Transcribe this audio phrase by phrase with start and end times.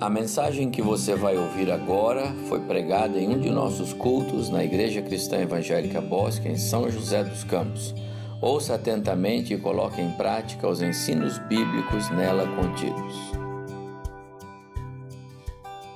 [0.00, 4.64] A mensagem que você vai ouvir agora foi pregada em um de nossos cultos na
[4.64, 7.94] Igreja Cristã Evangélica Bosque, em São José dos Campos.
[8.42, 13.14] Ouça atentamente e coloque em prática os ensinos bíblicos nela contidos.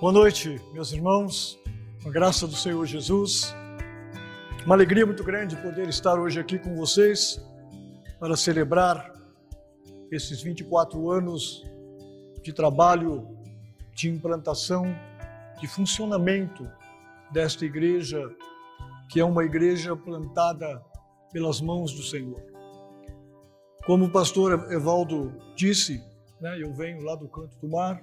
[0.00, 1.58] Boa noite, meus irmãos.
[2.06, 3.52] A graça do Senhor Jesus.
[4.64, 7.44] Uma alegria muito grande poder estar hoje aqui com vocês
[8.20, 9.12] para celebrar
[10.12, 11.66] esses 24 anos
[12.44, 13.37] de trabalho
[13.98, 14.84] de implantação,
[15.60, 16.70] de funcionamento
[17.32, 18.22] desta igreja,
[19.10, 20.80] que é uma igreja plantada
[21.32, 22.40] pelas mãos do Senhor.
[23.84, 26.00] Como o pastor Evaldo disse,
[26.40, 28.00] né, eu venho lá do Canto do Mar,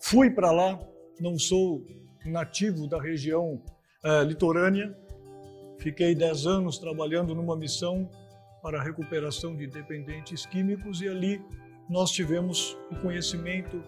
[0.00, 0.78] fui para lá,
[1.20, 1.84] não sou
[2.24, 3.60] nativo da região
[4.02, 4.96] é, litorânea,
[5.78, 8.08] fiquei dez anos trabalhando numa missão
[8.62, 11.42] para a recuperação de dependentes químicos e ali
[11.90, 13.82] nós tivemos o conhecimento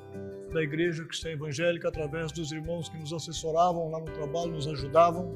[0.52, 5.32] da Igreja Cristã Evangélica através dos irmãos que nos assessoravam lá no trabalho, nos ajudavam,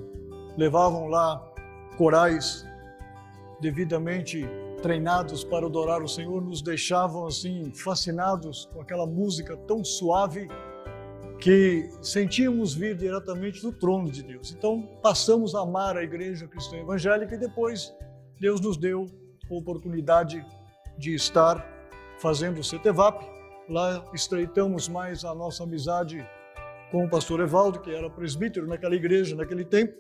[0.57, 1.39] levavam lá
[1.97, 2.67] corais
[3.61, 4.45] devidamente
[4.83, 10.49] treinados para adorar o Senhor, nos deixavam assim fascinados com aquela música tão suave
[11.41, 14.53] que sentíamos vir diretamente do trono de Deus.
[14.53, 17.95] Então passamos a amar a Igreja Cristã Evangélica e depois
[18.41, 19.07] Deus nos deu
[19.51, 20.45] a oportunidade
[20.99, 21.65] de estar
[22.19, 23.34] fazendo o CETEVAP
[23.69, 26.27] Lá estreitamos mais a nossa amizade
[26.91, 29.95] com o pastor Evaldo, que era presbítero naquela igreja, naquele tempo.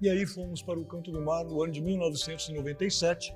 [0.00, 3.32] E aí fomos para o Canto do Mar no ano de 1997.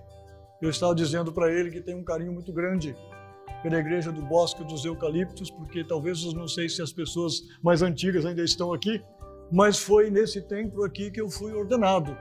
[0.61, 2.97] Eu estava dizendo para ele que tem um carinho muito grande
[3.63, 7.83] pela igreja do Bosque dos Eucaliptos, porque talvez eu não sei se as pessoas mais
[7.83, 9.01] antigas ainda estão aqui,
[9.51, 12.17] mas foi nesse templo aqui que eu fui ordenado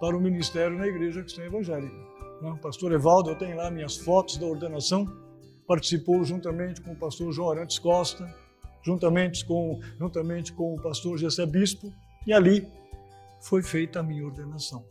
[0.00, 1.94] para o ministério na igreja cristã evangélica.
[2.42, 5.06] O pastor Evaldo, eu tenho lá minhas fotos da ordenação
[5.66, 8.32] participou juntamente com o pastor João Arantes Costa,
[8.82, 11.92] juntamente com, juntamente com o pastor Gessé Bispo,
[12.26, 12.68] e ali
[13.40, 14.84] foi feita a minha ordenação.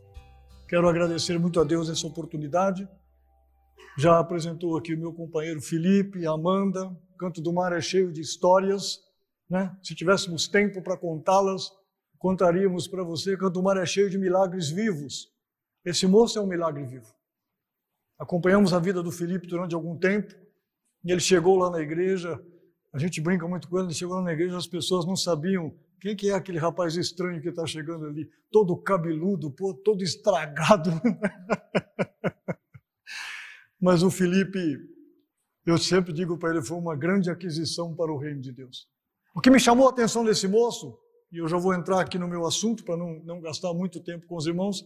[0.68, 2.88] Quero agradecer muito a Deus essa oportunidade.
[3.98, 6.96] Já apresentou aqui o meu companheiro Felipe, Amanda.
[7.20, 9.00] Canto do Mar é cheio de histórias,
[9.50, 9.76] né?
[9.84, 11.70] Se tivéssemos tempo para contá-las,
[12.18, 13.36] contaríamos para você.
[13.36, 15.30] Canto do Mar é cheio de milagres vivos.
[15.84, 17.14] Esse moço é um milagre vivo.
[18.18, 20.34] Acompanhamos a vida do Felipe durante algum tempo.
[21.04, 22.40] E ele chegou lá na igreja,
[22.94, 25.74] a gente brinca muito com ele, ele chegou lá na igreja, as pessoas não sabiam
[26.00, 30.90] quem que é aquele rapaz estranho que está chegando ali, todo cabeludo, pô, todo estragado.
[33.80, 34.80] Mas o Felipe,
[35.66, 38.88] eu sempre digo para ele, foi uma grande aquisição para o reino de Deus.
[39.36, 40.98] O que me chamou a atenção desse moço,
[41.32, 44.26] e eu já vou entrar aqui no meu assunto para não, não gastar muito tempo
[44.26, 44.84] com os irmãos,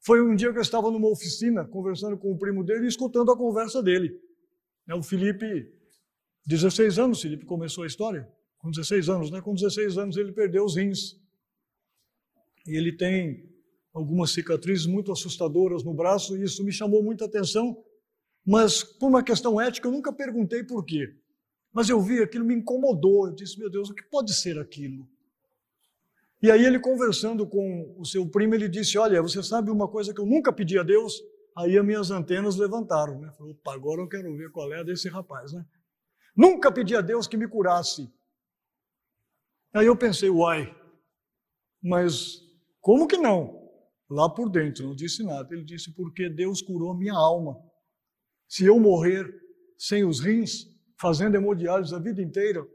[0.00, 3.30] foi um dia que eu estava numa oficina conversando com o primo dele e escutando
[3.30, 4.16] a conversa dele.
[4.88, 5.72] É o Felipe,
[6.46, 8.28] 16 anos, Felipe começou a história,
[8.58, 9.40] com 16 anos, né?
[9.40, 11.20] Com 16 anos ele perdeu os rins.
[12.66, 13.48] E ele tem
[13.92, 17.82] algumas cicatrizes muito assustadoras no braço, e isso me chamou muita atenção,
[18.44, 21.14] mas por uma questão ética eu nunca perguntei por quê.
[21.72, 23.28] Mas eu vi aquilo, me incomodou.
[23.28, 25.08] Eu disse, meu Deus, o que pode ser aquilo?
[26.42, 30.12] E aí ele conversando com o seu primo, ele disse, olha, você sabe uma coisa
[30.12, 31.22] que eu nunca pedi a Deus?
[31.56, 33.30] Aí as minhas antenas levantaram, né?
[33.36, 35.64] Falei, opa, agora eu quero ver qual é desse rapaz, né?
[36.34, 38.10] Nunca pedi a Deus que me curasse.
[39.74, 40.74] Aí eu pensei, uai,
[41.82, 42.40] mas
[42.80, 43.60] como que não?
[44.08, 45.54] Lá por dentro, não disse nada.
[45.54, 47.56] Ele disse, porque Deus curou minha alma.
[48.48, 49.26] Se eu morrer
[49.78, 50.66] sem os rins,
[50.98, 52.66] fazendo hemodiálise a vida inteira,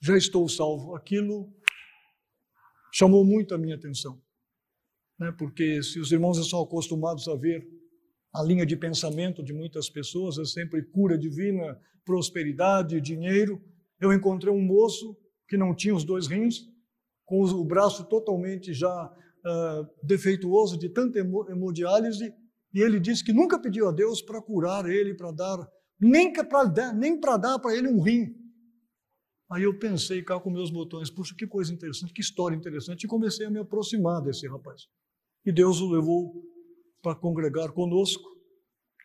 [0.00, 0.94] já estou salvo.
[0.94, 1.52] Aquilo
[2.92, 4.20] chamou muito a minha atenção.
[5.18, 5.32] Né?
[5.38, 7.77] Porque se os irmãos estão acostumados a ver
[8.38, 13.60] a linha de pensamento de muitas pessoas é sempre cura divina, prosperidade, dinheiro.
[14.00, 15.16] Eu encontrei um moço
[15.48, 16.60] que não tinha os dois rins,
[17.24, 22.32] com o braço totalmente já uh, defeituoso de tanta hemodiálise,
[22.72, 25.68] e ele disse que nunca pediu a Deus para curar ele, para dar,
[26.00, 28.36] nem para nem dar para ele um rim.
[29.50, 33.08] Aí eu pensei cá com meus botões, puxa, que coisa interessante, que história interessante, e
[33.08, 34.82] comecei a me aproximar desse rapaz.
[35.44, 36.32] E Deus o levou
[37.02, 38.37] para congregar conosco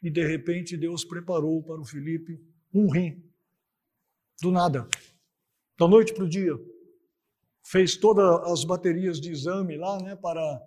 [0.04, 2.38] e de repente Deus preparou para o Felipe
[2.74, 3.24] um rim.
[4.42, 4.86] Do nada.
[5.80, 6.54] Da noite para o dia.
[7.66, 10.62] Fez todas as baterias de exame lá, né, para,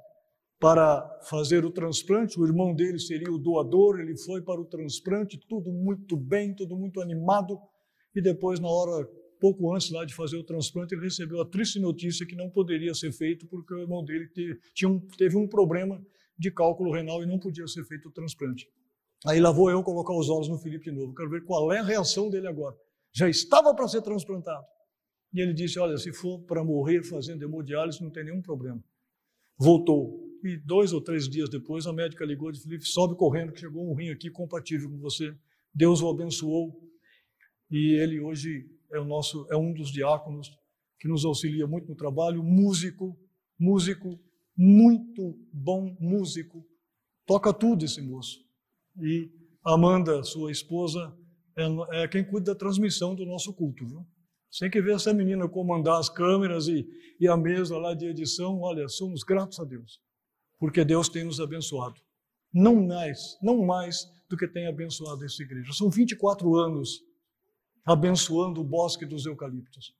[0.58, 2.40] para fazer o transplante.
[2.40, 6.74] O irmão dele seria o doador, ele foi para o transplante, tudo muito bem, tudo
[6.74, 7.60] muito animado.
[8.14, 9.06] E depois, na hora,
[9.38, 12.94] pouco antes lá de fazer o transplante, ele recebeu a triste notícia que não poderia
[12.94, 16.02] ser feito porque o irmão dele teve, tinha um, teve um problema
[16.38, 18.66] de cálculo renal e não podia ser feito o transplante.
[19.24, 21.14] Aí lá vou eu colocar os olhos no Felipe de novo.
[21.14, 22.76] Quero ver qual é a reação dele agora.
[23.12, 24.66] Já estava para ser transplantado.
[25.32, 28.82] E ele disse: Olha, se for para morrer fazendo hemodiálise, não tem nenhum problema.
[29.58, 30.24] Voltou.
[30.44, 33.60] E dois ou três dias depois, a médica ligou e disse: Felipe, sobe correndo, que
[33.60, 35.34] chegou um rim aqui compatível com você.
[35.74, 36.78] Deus o abençoou.
[37.70, 40.50] E ele hoje é o nosso, é um dos diáconos
[40.98, 43.18] que nos auxilia muito no trabalho, músico,
[43.58, 44.18] músico,
[44.56, 46.64] muito bom músico.
[47.26, 48.45] Toca tudo esse moço.
[49.00, 49.30] E
[49.64, 51.16] Amanda, sua esposa,
[51.92, 54.06] é, quem cuida da transmissão do nosso culto, viu?
[54.58, 56.86] Tem que ver essa menina comandar as câmeras e,
[57.20, 58.60] e a mesa lá de edição.
[58.60, 60.00] Olha, somos gratos a Deus,
[60.58, 62.00] porque Deus tem nos abençoado.
[62.52, 65.72] Não mais, não mais do que tem abençoado essa igreja.
[65.72, 67.02] São 24 anos
[67.84, 69.94] abençoando o bosque dos eucaliptos.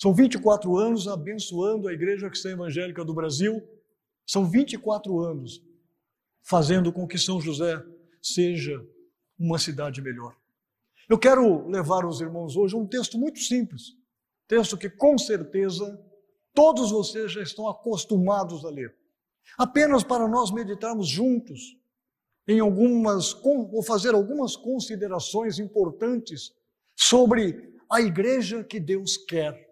[0.00, 3.62] São 24 anos abençoando a Igreja Cristã Evangélica do Brasil.
[4.26, 5.60] São 24 anos
[6.42, 7.82] fazendo com que São José
[8.34, 8.84] seja
[9.38, 10.36] uma cidade melhor.
[11.08, 13.96] Eu quero levar os irmãos hoje a um texto muito simples,
[14.48, 16.02] texto que com certeza
[16.52, 18.96] todos vocês já estão acostumados a ler.
[19.56, 21.76] Apenas para nós meditarmos juntos
[22.48, 26.52] em algumas ou fazer algumas considerações importantes
[26.96, 29.66] sobre a igreja que Deus quer.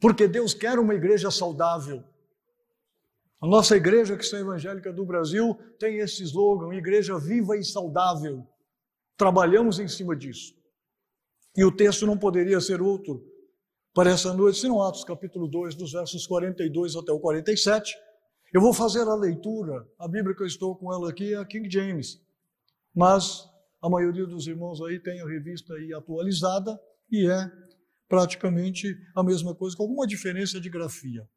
[0.00, 2.04] Porque Deus quer uma igreja saudável.
[3.40, 8.46] A nossa igreja cristã evangélica do Brasil tem esse slogan: igreja viva e saudável.
[9.16, 10.54] Trabalhamos em cima disso.
[11.56, 13.24] E o texto não poderia ser outro
[13.94, 17.96] para essa noite, senão Atos capítulo 2, dos versos 42 até o 47.
[18.52, 21.44] Eu vou fazer a leitura, a Bíblia que eu estou com ela aqui é a
[21.44, 22.20] King James,
[22.94, 23.44] mas
[23.82, 26.78] a maioria dos irmãos aí tem a revista aí atualizada
[27.10, 27.50] e é
[28.08, 31.28] praticamente a mesma coisa, com alguma diferença de grafia.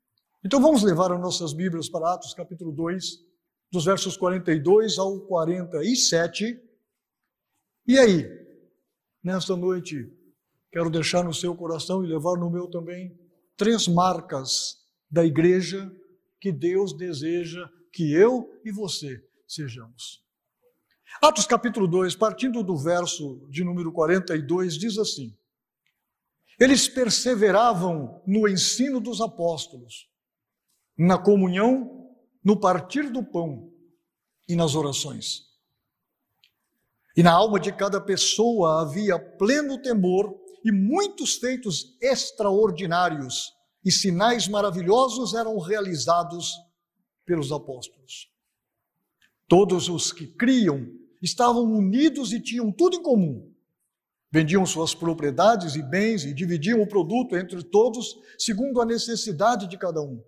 [0.44, 3.20] Então vamos levar as nossas Bíblias para Atos capítulo 2,
[3.72, 6.60] dos versos 42 ao 47.
[7.86, 8.28] E aí,
[9.24, 10.12] nesta noite,
[10.72, 13.16] quero deixar no seu coração e levar no meu também
[13.56, 15.96] três marcas da igreja
[16.40, 20.26] que Deus deseja que eu e você sejamos.
[21.22, 25.38] Atos capítulo 2, partindo do verso de número 42, diz assim:
[26.60, 30.11] Eles perseveravam no ensino dos apóstolos,
[30.98, 32.10] na comunhão,
[32.44, 33.72] no partir do pão
[34.48, 35.52] e nas orações.
[37.16, 40.34] E na alma de cada pessoa havia pleno temor
[40.64, 43.54] e muitos feitos extraordinários
[43.84, 46.54] e sinais maravilhosos eram realizados
[47.26, 48.30] pelos apóstolos.
[49.48, 50.88] Todos os que criam
[51.22, 53.52] estavam unidos e tinham tudo em comum.
[54.32, 59.78] Vendiam suas propriedades e bens e dividiam o produto entre todos, segundo a necessidade de
[59.78, 60.24] cada um.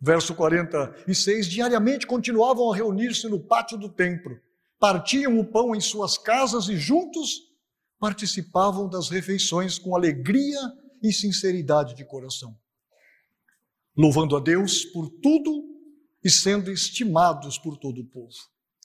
[0.00, 4.40] Verso 46: Diariamente continuavam a reunir-se no pátio do templo
[4.78, 7.48] partiam o pão em suas casas e juntos
[7.98, 10.58] participavam das refeições com alegria
[11.02, 12.56] e sinceridade de coração,
[13.96, 15.64] louvando a Deus por tudo
[16.22, 18.36] e sendo estimados por todo o povo.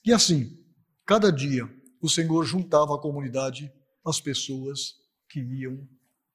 [0.04, 0.58] E assim,
[1.06, 1.68] cada dia,
[2.00, 3.72] o Senhor juntava à comunidade
[4.04, 4.96] as pessoas
[5.28, 5.88] que iam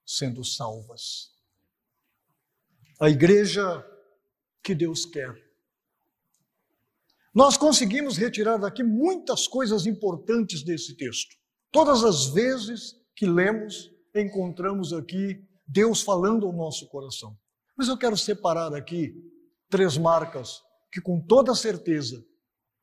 [0.06, 1.32] sendo salvas.
[3.00, 3.86] A igreja
[4.64, 5.50] que Deus quer
[7.34, 11.36] nós conseguimos retirar daqui muitas coisas importantes desse texto.
[11.72, 17.38] Todas as vezes que lemos, encontramos aqui Deus falando ao nosso coração.
[17.78, 19.14] Mas eu quero separar aqui
[19.70, 20.62] três marcas
[20.92, 22.26] que, com toda certeza,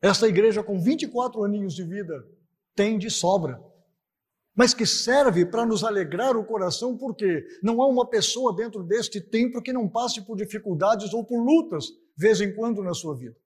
[0.01, 2.25] esta igreja com 24 aninhos de vida
[2.75, 3.61] tem de sobra,
[4.57, 9.21] mas que serve para nos alegrar o coração, porque não há uma pessoa dentro deste
[9.21, 11.87] templo que não passe por dificuldades ou por lutas,
[12.17, 13.37] vez em quando, na sua vida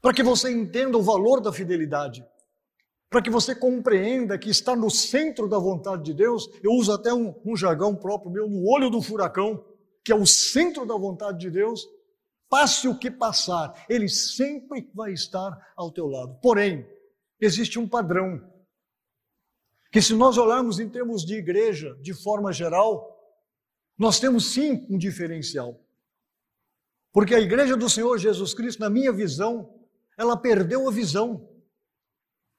[0.00, 2.24] para que você entenda o valor da fidelidade,
[3.10, 6.48] para que você compreenda que está no centro da vontade de Deus.
[6.62, 9.64] Eu uso até um, um jargão próprio meu, no olho do furacão,
[10.04, 11.86] que é o centro da vontade de Deus.
[12.48, 16.38] Passe o que passar, Ele sempre vai estar ao teu lado.
[16.40, 16.86] Porém,
[17.40, 18.40] existe um padrão
[19.90, 23.18] que se nós olharmos em termos de igreja, de forma geral,
[23.98, 25.78] nós temos sim um diferencial.
[27.12, 29.74] Porque a igreja do Senhor Jesus Cristo, na minha visão,
[30.16, 31.48] ela perdeu a visão.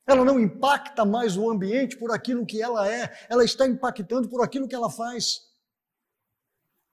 [0.05, 4.43] Ela não impacta mais o ambiente por aquilo que ela é, ela está impactando por
[4.43, 5.49] aquilo que ela faz.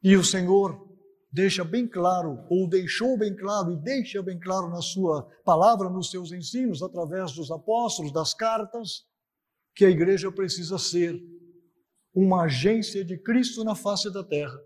[0.01, 0.87] E o Senhor
[1.33, 6.11] deixa bem claro, ou deixou bem claro, e deixa bem claro na Sua palavra, nos
[6.11, 9.08] seus ensinos, através dos apóstolos, das cartas,
[9.79, 11.23] que a igreja precisa ser
[12.13, 14.59] uma agência de Cristo na face da terra,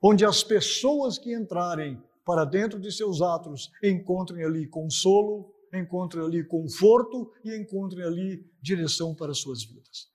[0.00, 6.44] onde as pessoas que entrarem para dentro de seus atos, encontrem ali consolo, encontrem ali
[6.44, 10.06] conforto e encontrem ali direção para suas vidas.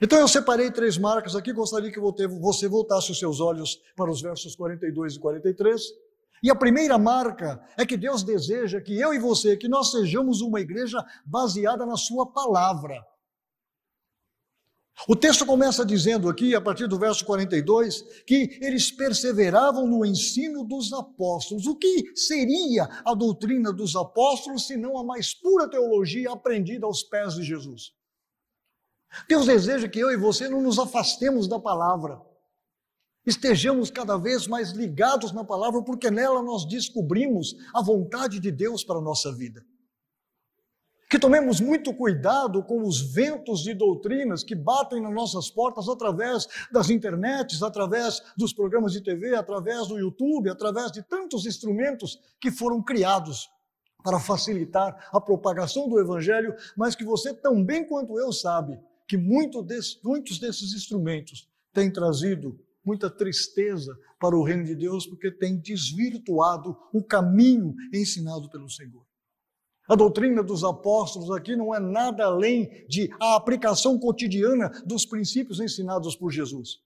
[0.00, 4.22] Então eu separei três marcas aqui, gostaria que você voltasse os seus olhos para os
[4.22, 5.82] versos 42 e 43.
[6.44, 10.40] E a primeira marca é que Deus deseja que eu e você, que nós sejamos
[10.42, 13.04] uma igreja baseada na sua palavra.
[15.08, 20.64] O texto começa dizendo aqui, a partir do verso 42, que eles perseveravam no ensino
[20.64, 21.66] dos apóstolos.
[21.66, 27.02] O que seria a doutrina dos apóstolos, se não a mais pura teologia aprendida aos
[27.02, 27.92] pés de Jesus?
[29.28, 32.20] Deus deseja que eu e você não nos afastemos da palavra,
[33.26, 38.84] estejamos cada vez mais ligados na palavra, porque nela nós descobrimos a vontade de Deus
[38.84, 39.64] para a nossa vida.
[41.12, 46.48] Que tomemos muito cuidado com os ventos de doutrinas que batem nas nossas portas através
[46.72, 52.50] das internets, através dos programas de TV, através do YouTube, através de tantos instrumentos que
[52.50, 53.50] foram criados
[54.02, 59.18] para facilitar a propagação do Evangelho, mas que você tão bem quanto eu sabe que
[59.18, 59.62] muito
[60.02, 66.74] muitos desses instrumentos têm trazido muita tristeza para o reino de Deus, porque têm desvirtuado
[66.90, 69.11] o caminho ensinado pelo Senhor.
[69.92, 75.60] A doutrina dos apóstolos aqui não é nada além de a aplicação cotidiana dos princípios
[75.60, 76.80] ensinados por Jesus.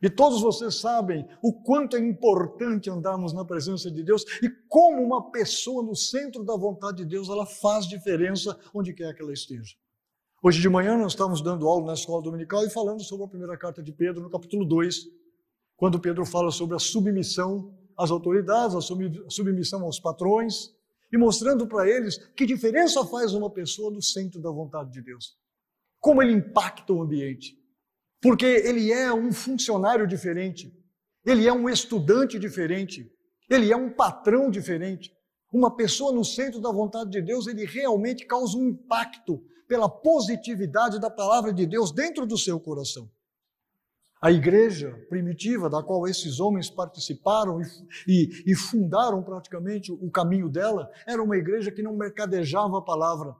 [0.00, 5.02] E todos vocês sabem o quanto é importante andarmos na presença de Deus e como
[5.02, 9.32] uma pessoa no centro da vontade de Deus, ela faz diferença onde quer que ela
[9.32, 9.74] esteja.
[10.40, 13.58] Hoje de manhã nós estamos dando aula na escola dominical e falando sobre a primeira
[13.58, 15.08] carta de Pedro, no capítulo 2,
[15.76, 18.80] quando Pedro fala sobre a submissão às autoridades, a
[19.28, 20.70] submissão aos patrões,
[21.12, 25.36] e mostrando para eles que diferença faz uma pessoa no centro da vontade de Deus.
[26.00, 27.56] Como ele impacta o ambiente.
[28.20, 30.72] Porque ele é um funcionário diferente,
[31.24, 33.12] ele é um estudante diferente,
[33.50, 35.12] ele é um patrão diferente.
[35.52, 41.00] Uma pessoa no centro da vontade de Deus, ele realmente causa um impacto pela positividade
[41.00, 43.10] da palavra de Deus dentro do seu coração.
[44.22, 47.64] A igreja primitiva, da qual esses homens participaram e,
[48.06, 53.34] e, e, fundaram praticamente o caminho dela, era uma igreja que não mercadejava a palavra,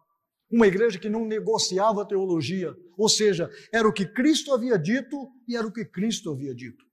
[0.51, 5.31] uma igreja que não negociava a teologia, ou seja, era o que Cristo havia dito
[5.47, 6.85] e era o que Cristo havia dito.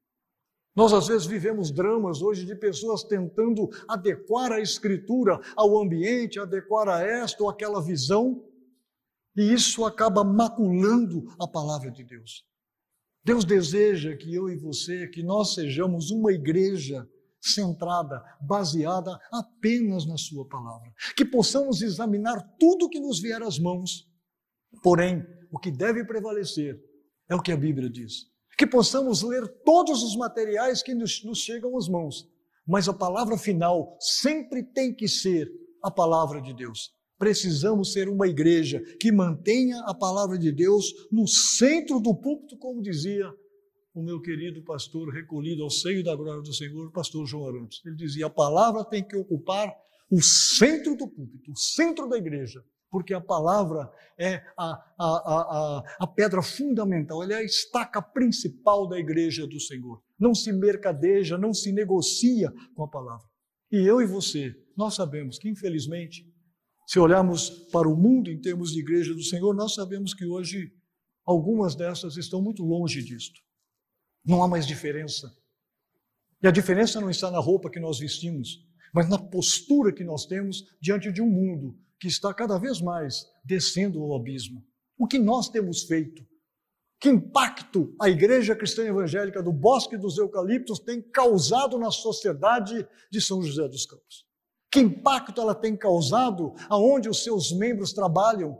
[0.75, 6.88] Nós às vezes vivemos dramas hoje de pessoas tentando adequar a escritura ao ambiente, adequar
[6.88, 8.46] a esta ou aquela visão,
[9.36, 12.48] e isso acaba maculando a palavra de Deus.
[13.23, 17.07] Deus deseja que eu e você, que nós sejamos uma igreja
[17.41, 20.91] centrada, baseada apenas na Sua palavra.
[21.15, 24.07] Que possamos examinar tudo que nos vier às mãos.
[24.83, 26.79] Porém, o que deve prevalecer
[27.29, 28.27] é o que a Bíblia diz.
[28.57, 32.27] Que possamos ler todos os materiais que nos, nos chegam às mãos.
[32.67, 35.49] Mas a palavra final sempre tem que ser
[35.81, 41.27] a palavra de Deus precisamos ser uma igreja que mantenha a palavra de Deus no
[41.27, 43.29] centro do púlpito, como dizia
[43.93, 47.81] o meu querido pastor recolhido ao seio da glória do Senhor, pastor João Arantes.
[47.85, 49.75] Ele dizia: a palavra tem que ocupar
[50.09, 55.83] o centro do púlpito, o centro da igreja, porque a palavra é a, a, a,
[55.99, 60.01] a, pedra fundamental, ela é a estaca principal da igreja do Senhor.
[60.17, 63.27] Não se mercadeja, não se negocia com a palavra.
[63.71, 66.25] E eu e você, nós sabemos que, infelizmente,
[66.89, 70.74] se olharmos para o mundo em termos de igreja do Senhor, nós sabemos que hoje
[71.24, 73.39] algumas dessas estão muito longe disto.
[74.25, 75.31] Não há mais diferença.
[76.41, 80.25] E a diferença não está na roupa que nós vestimos, mas na postura que nós
[80.25, 84.65] temos diante de um mundo que está cada vez mais descendo ao abismo.
[84.98, 86.25] O que nós temos feito?
[87.00, 93.22] Que impacto a Igreja Cristã Evangélica do Bosque dos Eucaliptos tem causado na sociedade de
[93.22, 94.27] São José dos Campos?
[94.71, 98.59] Que impacto ela tem causado aonde os seus membros trabalham?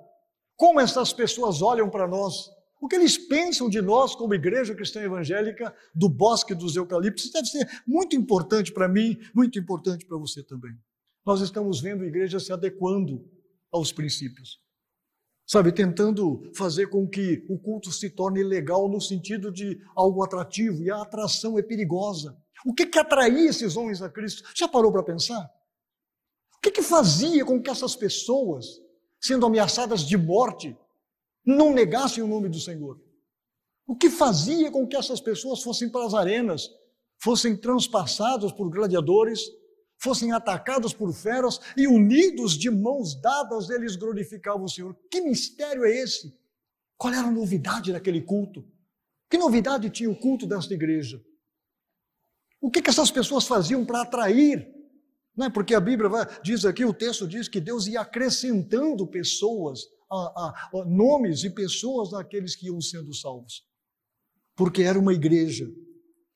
[0.56, 2.50] Como essas pessoas olham para nós?
[2.82, 7.26] O que eles pensam de nós como igreja cristã evangélica do Bosque dos Eucaliptos?
[7.26, 10.72] Isso deve ser muito importante para mim, muito importante para você também.
[11.26, 13.24] Nós estamos vendo a igreja se adequando
[13.72, 14.60] aos princípios.
[15.46, 20.84] Sabe, tentando fazer com que o culto se torne legal no sentido de algo atrativo,
[20.84, 22.38] e a atração é perigosa.
[22.66, 24.44] O que, que atraía esses homens a Cristo?
[24.56, 25.50] Já parou para pensar?
[26.60, 28.82] O que, que fazia com que essas pessoas,
[29.22, 30.78] sendo ameaçadas de morte,
[31.46, 33.02] não negassem o nome do Senhor?
[33.88, 36.70] O que fazia com que essas pessoas fossem para as arenas,
[37.18, 39.40] fossem transpassadas por gladiadores,
[39.98, 44.94] fossem atacados por feras e unidos de mãos dadas, eles glorificavam o Senhor?
[45.10, 46.38] Que mistério é esse?
[46.98, 48.68] Qual era a novidade daquele culto?
[49.30, 51.24] Que novidade tinha o culto desta igreja?
[52.60, 54.79] O que, que essas pessoas faziam para atrair
[55.40, 59.08] não é porque a Bíblia vai, diz aqui, o texto diz que Deus ia acrescentando
[59.08, 63.66] pessoas a, a, a, nomes e pessoas daqueles que iam sendo salvos.
[64.54, 65.66] Porque era uma igreja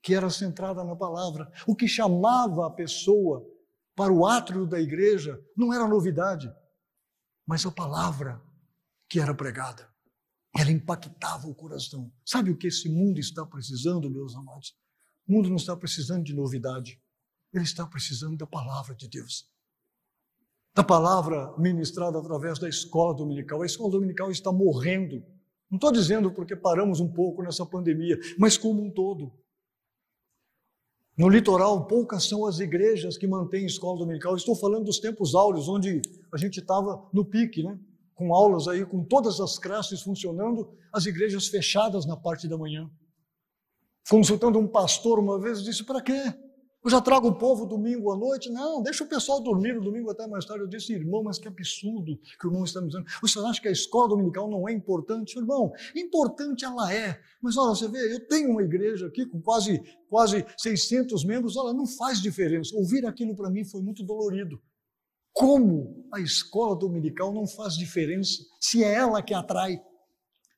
[0.02, 1.52] que era centrada na palavra.
[1.68, 3.46] O que chamava a pessoa
[3.94, 6.50] para o átrio da igreja não era novidade,
[7.46, 8.42] mas a palavra
[9.10, 9.86] que era pregada.
[10.58, 12.10] Ela impactava o coração.
[12.26, 14.74] Sabe o que esse mundo está precisando, meus amados?
[15.28, 17.03] O mundo não está precisando de novidade.
[17.54, 19.46] Ele está precisando da palavra de Deus.
[20.74, 23.62] Da palavra ministrada através da escola dominical.
[23.62, 25.24] A escola dominical está morrendo.
[25.70, 29.32] Não estou dizendo porque paramos um pouco nessa pandemia, mas como um todo.
[31.16, 34.36] No litoral, poucas são as igrejas que mantêm escola dominical.
[34.36, 37.80] Estou falando dos tempos áureos, onde a gente estava no pique, né?
[38.16, 42.90] com aulas aí, com todas as classes funcionando, as igrejas fechadas na parte da manhã.
[44.10, 46.34] Consultando um pastor uma vez, disse: para quê?
[46.84, 48.52] Eu já trago o povo domingo à noite?
[48.52, 50.63] Não, deixa o pessoal dormir no domingo até mais tarde.
[50.63, 53.06] Eu disse, irmão, mas que absurdo que o irmão está me dizendo.
[53.22, 55.38] O senhor acha que a escola dominical não é importante?
[55.38, 57.22] Irmão, importante ela é.
[57.42, 61.56] Mas olha, você vê, eu tenho uma igreja aqui com quase, quase 600 membros.
[61.56, 62.75] Olha, não faz diferença.
[62.75, 64.62] Ouvir aquilo para mim foi muito dolorido.
[65.32, 69.82] Como a escola dominical não faz diferença se é ela que atrai?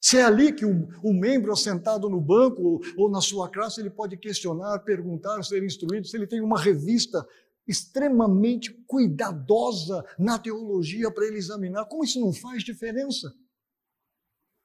[0.05, 3.81] Se é ali que o, o membro assentado no banco ou, ou, na sua classe,
[3.81, 7.27] ele pode questionar, perguntar, ser instruído, se ele tem uma revista
[7.67, 13.33] extremamente cuidadosa na teologia para ele examinar, como isso não faz diferença?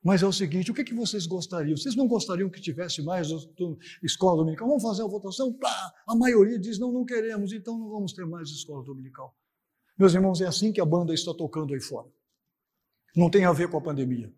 [0.04, 1.75] Mas é o seguinte, o que, que vocês gostariam?
[1.75, 3.28] Vocês não gostariam que tivesse mais
[4.02, 4.68] escola dominical?
[4.68, 5.54] Vamos fazer a votação?
[5.54, 9.35] Pá, a maioria diz, não, não queremos, então não vamos ter mais escola dominical.
[9.99, 12.11] Meus irmãos, é assim que a banda está tocando aí fora.
[13.16, 14.30] Não tem a ver com a pandemia.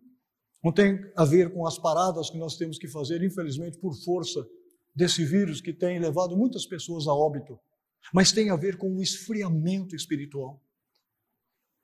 [0.63, 4.47] Não tem a ver com as paradas que nós temos que fazer, infelizmente, por força
[4.95, 7.59] desse vírus que tem levado muitas pessoas a óbito,
[8.13, 10.61] mas tem a ver com o esfriamento espiritual.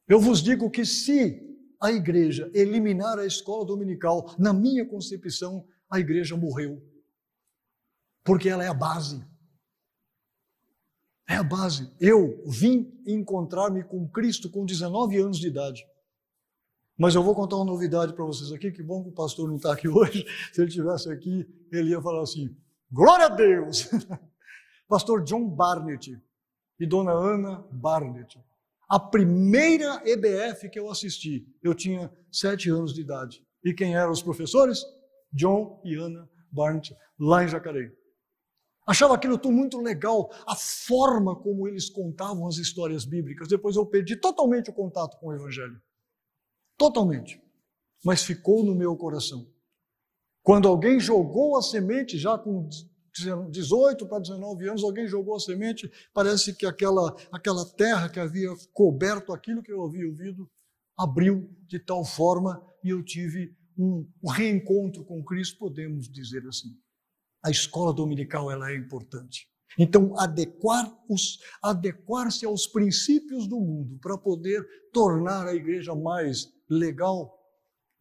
[0.08, 1.46] Eu vos digo que se
[1.82, 6.82] a igreja eliminar a escola dominical, na minha concepção, a igreja morreu.
[8.24, 9.26] Porque ela é a base.
[11.28, 11.92] É a base.
[12.00, 15.86] Eu vim encontrar-me com Cristo com 19 anos de idade.
[17.00, 19.56] Mas eu vou contar uma novidade para vocês aqui, que bom que o pastor não
[19.56, 20.26] está aqui hoje.
[20.52, 22.54] Se ele estivesse aqui, ele ia falar assim:
[22.92, 23.90] glória a Deus!
[24.86, 26.22] pastor John Barnett
[26.78, 28.38] e dona Ana Barnett.
[28.90, 33.42] A primeira EBF que eu assisti, eu tinha sete anos de idade.
[33.64, 34.84] E quem eram os professores?
[35.32, 37.92] John e Ana Barnett, lá em Jacareí.
[38.86, 43.48] Achava aquilo tudo muito legal, a forma como eles contavam as histórias bíblicas.
[43.48, 45.80] Depois eu perdi totalmente o contato com o Evangelho.
[46.80, 47.44] Totalmente.
[48.04, 49.46] Mas ficou no meu coração.
[50.42, 52.70] Quando alguém jogou a semente, já com
[53.52, 58.50] 18 para 19 anos, alguém jogou a semente, parece que aquela, aquela terra que havia
[58.72, 60.50] coberto aquilo que eu havia ouvido,
[60.98, 66.70] abriu de tal forma e eu tive um, reencontro com Cristo, podemos dizer assim.
[67.44, 69.50] A escola dominical ela é importante.
[69.78, 77.38] Então, adequar-se adequar aos princípios do mundo para poder tornar a igreja mais legal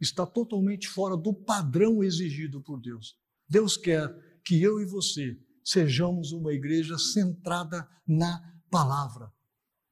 [0.00, 3.16] está totalmente fora do padrão exigido por Deus.
[3.48, 4.09] Deus quer
[4.44, 9.31] que eu e você sejamos uma igreja centrada na palavra.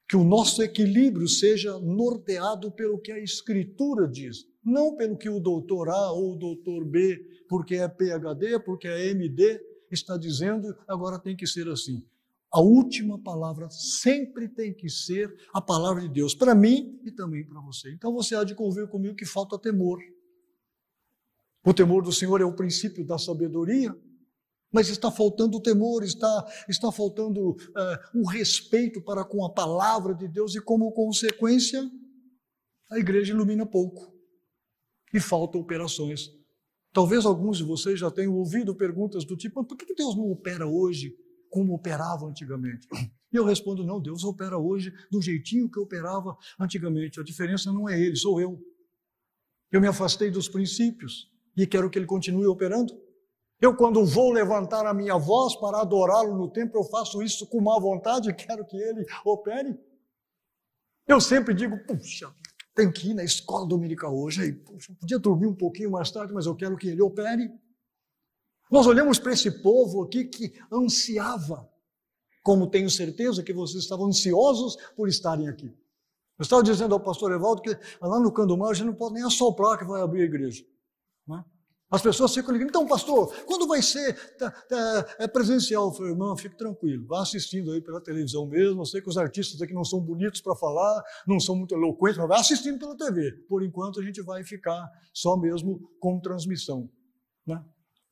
[0.09, 5.41] Que o nosso equilíbrio seja norteado pelo que a Escritura diz, não pelo que o
[5.41, 9.61] doutor A ou o doutor B, porque é PhD, porque é MD,
[9.91, 12.05] está dizendo, agora tem que ser assim.
[12.53, 17.47] A última palavra sempre tem que ser a palavra de Deus, para mim e também
[17.47, 17.93] para você.
[17.93, 19.99] Então você há de convir comigo que falta temor.
[21.65, 23.95] O temor do Senhor é o princípio da sabedoria,
[24.73, 27.57] mas está faltando o temor, está, está faltando uh,
[28.15, 31.83] um respeito para com a palavra de Deus e, como consequência,
[32.91, 34.15] a igreja ilumina pouco
[35.13, 36.31] e faltam operações.
[36.93, 40.67] Talvez alguns de vocês já tenham ouvido perguntas do tipo: por que Deus não opera
[40.67, 41.15] hoje?
[41.51, 42.87] Como operava antigamente.
[43.33, 47.21] E eu respondo: não, Deus opera hoje do jeitinho que operava antigamente.
[47.21, 48.59] A diferença não é Ele, sou eu.
[49.71, 52.95] Eu me afastei dos princípios e quero que Ele continue operando.
[53.61, 57.61] Eu, quando vou levantar a minha voz para adorá-lo no templo, eu faço isso com
[57.61, 59.79] má vontade e quero que Ele opere.
[61.07, 62.33] Eu sempre digo: puxa,
[62.75, 64.43] tenho que ir na escola dominical hoje.
[64.43, 64.53] Aí,
[65.01, 67.51] podia dormir um pouquinho mais tarde, mas eu quero que Ele opere.
[68.71, 71.69] Nós olhamos para esse povo aqui que ansiava,
[72.43, 75.67] como tenho certeza que vocês estavam ansiosos por estarem aqui.
[76.39, 79.25] Eu estava dizendo ao pastor Evaldo que lá no Candomar a gente não pode nem
[79.25, 80.65] assoprar que vai abrir a igreja.
[81.27, 81.43] Né?
[81.89, 85.87] As pessoas ficam ligando, então, pastor, quando vai ser tá, tá, é presencial?
[85.87, 88.83] Eu falei, irmão, fique tranquilo, vá assistindo aí pela televisão mesmo.
[88.83, 92.19] Eu sei que os artistas aqui não são bonitos para falar, não são muito eloquentes,
[92.19, 93.33] mas vai assistindo pela TV.
[93.49, 96.91] Por enquanto, a gente vai ficar só mesmo com transmissão.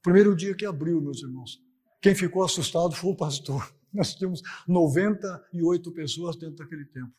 [0.05, 1.59] Primeiro dia que abriu, meus irmãos,
[2.03, 3.75] quem ficou assustado foi o pastor.
[3.90, 7.11] Nós tínhamos 98 pessoas dentro daquele tempo.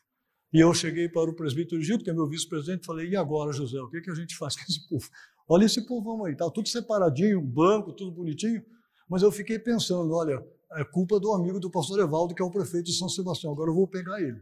[0.52, 3.52] E eu cheguei para o presbítero Gildo, que é meu vice-presidente, e falei: e agora,
[3.52, 5.04] José, o que, é que a gente faz com esse povo?
[5.48, 8.64] Olha esse povão aí, tá tudo separadinho, banco, tudo bonitinho.
[9.10, 10.40] Mas eu fiquei pensando: olha,
[10.74, 13.68] é culpa do amigo do pastor Evaldo, que é o prefeito de São Sebastião, agora
[13.68, 14.40] eu vou pegar ele.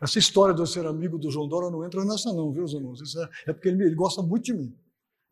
[0.00, 3.14] Essa história de eu ser amigo do João Dora não entra nessa, não, viu, irmãos?
[3.14, 4.74] É, é porque ele, ele gosta muito de mim.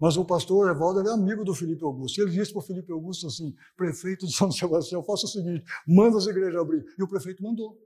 [0.01, 2.21] Mas o pastor Evaldo é amigo do Felipe Augusto.
[2.21, 6.19] Ele disse para o Felipe Augusto assim: prefeito de São Sebastião, faça o seguinte, manda
[6.19, 6.85] as igrejas abrir.
[6.99, 7.79] E o prefeito mandou.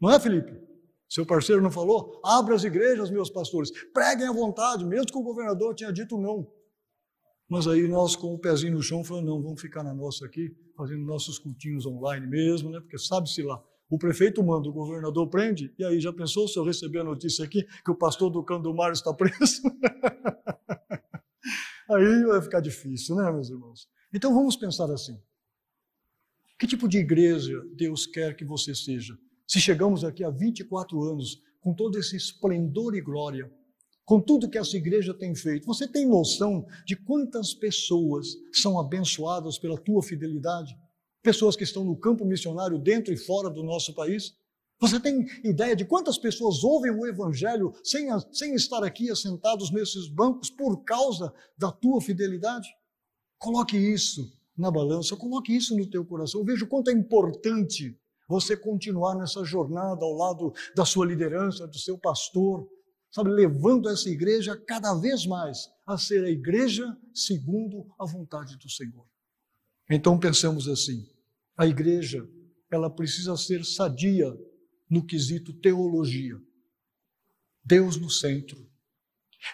[0.00, 0.52] Não é, Felipe?
[1.08, 2.20] Seu parceiro não falou?
[2.24, 6.50] Abra as igrejas, meus pastores, preguem à vontade, mesmo que o governador tenha dito não.
[7.48, 10.56] Mas aí nós, com o pezinho no chão, falamos: não, vamos ficar na nossa aqui,
[10.74, 12.80] fazendo nossos cultinhos online mesmo, né?
[12.80, 13.62] Porque sabe-se lá.
[13.90, 17.44] O prefeito manda, o governador prende, e aí já pensou se eu receber a notícia
[17.44, 19.60] aqui que o pastor do Candomar está preso?
[21.90, 23.88] aí vai ficar difícil, né, meus irmãos?
[24.12, 25.20] Então vamos pensar assim:
[26.58, 29.18] que tipo de igreja Deus quer que você seja?
[29.46, 33.50] Se chegamos aqui há 24 anos, com todo esse esplendor e glória,
[34.04, 39.58] com tudo que essa igreja tem feito, você tem noção de quantas pessoas são abençoadas
[39.58, 40.76] pela tua fidelidade?
[41.22, 44.34] Pessoas que estão no campo missionário dentro e fora do nosso país?
[44.82, 50.08] Você tem ideia de quantas pessoas ouvem o Evangelho sem, sem estar aqui assentados nesses
[50.08, 52.68] bancos por causa da tua fidelidade?
[53.38, 56.44] Coloque isso na balança, coloque isso no teu coração.
[56.44, 57.96] Veja o quanto é importante
[58.28, 62.68] você continuar nessa jornada ao lado da sua liderança, do seu pastor,
[63.08, 68.68] sabe, levando essa igreja cada vez mais a ser a igreja segundo a vontade do
[68.68, 69.06] Senhor.
[69.88, 71.06] Então pensamos assim:
[71.56, 72.28] a igreja,
[72.68, 74.36] ela precisa ser sadia
[74.92, 76.38] no quesito teologia.
[77.64, 78.58] Deus no centro.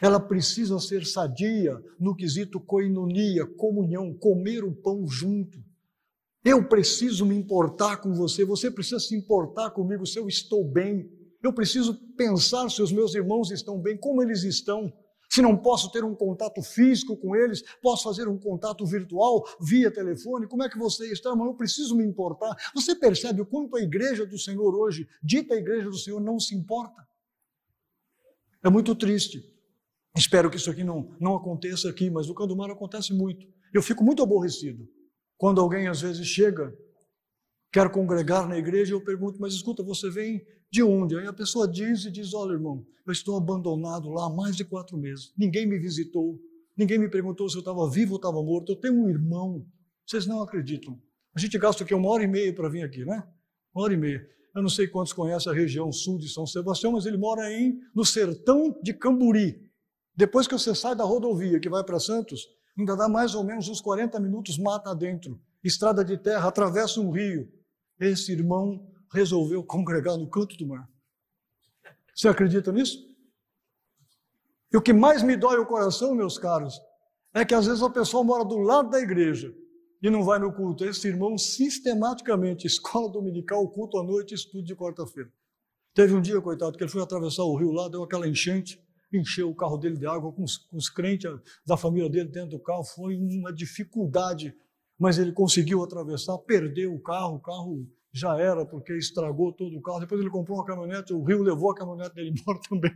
[0.02, 5.62] Ela precisa ser sadia no quesito coinonia, comunhão, comer o pão junto.
[6.44, 11.08] Eu preciso me importar com você, você precisa se importar comigo se eu estou bem.
[11.40, 14.92] Eu preciso pensar se os meus irmãos estão bem, como eles estão.
[15.38, 19.88] Se não posso ter um contato físico com eles, posso fazer um contato virtual via
[19.88, 20.48] telefone.
[20.48, 21.46] Como é que você está, irmão?
[21.46, 22.56] Eu preciso me importar.
[22.74, 26.56] Você percebe o quanto a igreja do Senhor hoje, dita igreja do Senhor, não se
[26.56, 27.06] importa?
[28.64, 29.40] É muito triste.
[30.16, 33.46] Espero que isso aqui não, não aconteça aqui, mas no Candomar acontece muito.
[33.72, 34.88] Eu fico muito aborrecido
[35.36, 36.76] quando alguém às vezes chega,
[37.72, 41.16] quer congregar na igreja, eu pergunto, mas escuta, você vem de onde?
[41.16, 44.64] Aí a pessoa diz e diz: olha, irmão, eu estou abandonado lá há mais de
[44.64, 46.38] quatro meses, ninguém me visitou,
[46.76, 48.72] ninguém me perguntou se eu estava vivo ou estava morto.
[48.72, 49.66] Eu tenho um irmão,
[50.06, 51.00] vocês não acreditam.
[51.34, 53.26] A gente gasta aqui uma hora e meia para vir aqui, né?
[53.74, 54.26] Uma hora e meia.
[54.54, 57.78] Eu não sei quantos conhecem a região sul de São Sebastião, mas ele mora em,
[57.94, 59.70] no sertão de Camburi.
[60.16, 62.44] Depois que você sai da rodovia que vai para Santos,
[62.76, 67.10] ainda dá mais ou menos uns 40 minutos mata adentro, estrada de terra, atravessa um
[67.10, 67.48] rio.
[68.00, 70.88] Esse irmão resolveu congregar no canto do mar.
[72.14, 73.08] Você acredita nisso?
[74.72, 76.80] E o que mais me dói o coração, meus caros,
[77.32, 79.54] é que às vezes a pessoa mora do lado da igreja
[80.02, 80.84] e não vai no culto.
[80.84, 85.30] Esse irmão sistematicamente, escola dominical, culto à noite, estudo de quarta-feira.
[85.94, 88.80] Teve um dia, coitado, que ele foi atravessar o rio lá, deu aquela enchente,
[89.12, 91.30] encheu o carro dele de água com os, com os crentes
[91.66, 92.84] da família dele dentro do carro.
[92.84, 94.54] Foi uma dificuldade,
[94.98, 99.82] mas ele conseguiu atravessar, perdeu o carro, o carro já era, porque estragou todo o
[99.82, 100.00] carro.
[100.00, 102.92] Depois ele comprou uma caminhonete, o rio levou a caminhonete dele embora também.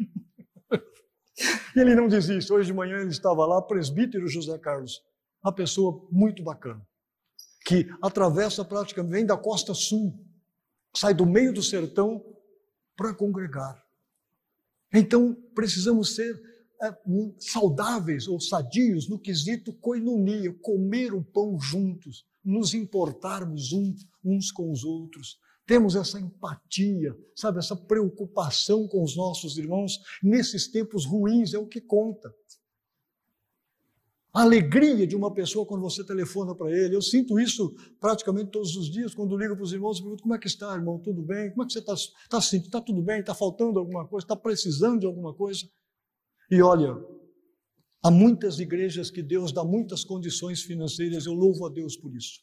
[1.76, 2.52] ele não desiste.
[2.52, 5.00] Hoje de manhã ele estava lá, presbítero José Carlos,
[5.42, 6.84] uma pessoa muito bacana,
[7.64, 10.12] que atravessa praticamente, vem da costa sul,
[10.94, 12.24] sai do meio do sertão
[12.96, 13.80] para congregar.
[14.92, 16.38] Então, precisamos ser
[16.82, 16.92] é,
[17.38, 23.70] saudáveis ou sadios no quesito coinonia, comer o pão juntos, nos importarmos
[24.24, 25.38] uns com os outros.
[25.64, 31.68] Temos essa empatia, sabe, essa preocupação com os nossos irmãos nesses tempos ruins é o
[31.68, 32.34] que conta.
[34.34, 36.96] A alegria de uma pessoa quando você telefona para ele.
[36.96, 40.34] Eu sinto isso praticamente todos os dias, quando ligo para os irmãos e pergunto: como
[40.34, 40.98] é que está, irmão?
[40.98, 41.50] Tudo bem?
[41.50, 41.92] Como é que você está?
[41.92, 42.66] Está sentindo?
[42.66, 43.20] Está tudo bem?
[43.20, 44.24] Está faltando alguma coisa?
[44.24, 45.68] Está precisando de alguma coisa?
[46.52, 47.02] E olha,
[48.04, 52.40] há muitas igrejas que Deus dá muitas condições financeiras, eu louvo a Deus por isso.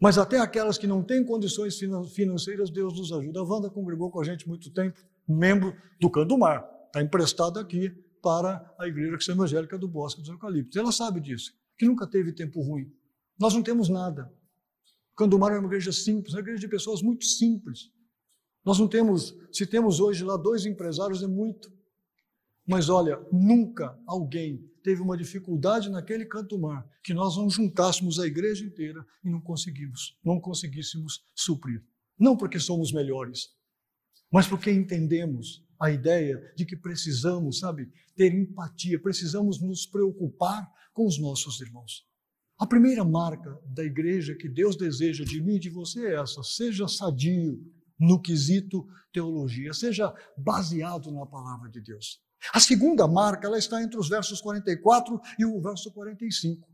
[0.00, 1.78] Mas até aquelas que não têm condições
[2.12, 3.38] financeiras, Deus nos ajuda.
[3.38, 4.98] A Wanda congregou com a gente muito tempo,
[5.28, 10.30] membro do Canto do Mar, está emprestada aqui para a Igreja Evangélica do Bosque dos
[10.30, 10.76] Eucaliptos.
[10.76, 12.92] Ela sabe disso, que nunca teve tempo ruim.
[13.38, 14.34] Nós não temos nada.
[15.16, 17.92] Candumar é uma igreja simples, é uma igreja de pessoas muito simples.
[18.64, 21.78] Nós não temos, se temos hoje lá dois empresários, é muito.
[22.70, 28.26] Mas olha, nunca alguém teve uma dificuldade naquele canto mar que nós não juntássemos a
[28.28, 31.84] igreja inteira e não conseguimos, não conseguíssemos suprir.
[32.16, 33.48] Não porque somos melhores,
[34.30, 41.08] mas porque entendemos a ideia de que precisamos, sabe, ter empatia, precisamos nos preocupar com
[41.08, 42.06] os nossos irmãos.
[42.56, 46.40] A primeira marca da igreja que Deus deseja de mim e de você é essa:
[46.44, 47.60] seja sadio
[47.98, 52.20] no quesito teologia, seja baseado na palavra de Deus.
[52.52, 56.68] A segunda marca, ela está entre os versos 44 e o verso 45.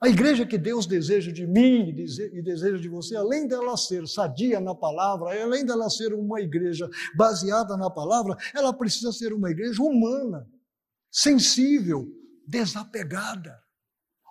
[0.00, 4.60] A igreja que Deus deseja de mim e deseja de você, além dela ser sadia
[4.60, 9.82] na palavra, além dela ser uma igreja baseada na palavra, ela precisa ser uma igreja
[9.82, 10.48] humana,
[11.10, 12.06] sensível,
[12.46, 13.58] desapegada.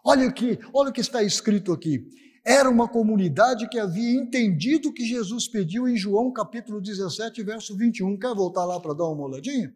[0.06, 2.02] Olha aqui, olha o que está escrito aqui.
[2.47, 7.75] Era uma comunidade que havia entendido o que Jesus pediu em João capítulo 17, verso
[7.75, 8.17] 21.
[8.17, 9.75] Quer voltar lá para dar uma olhadinha?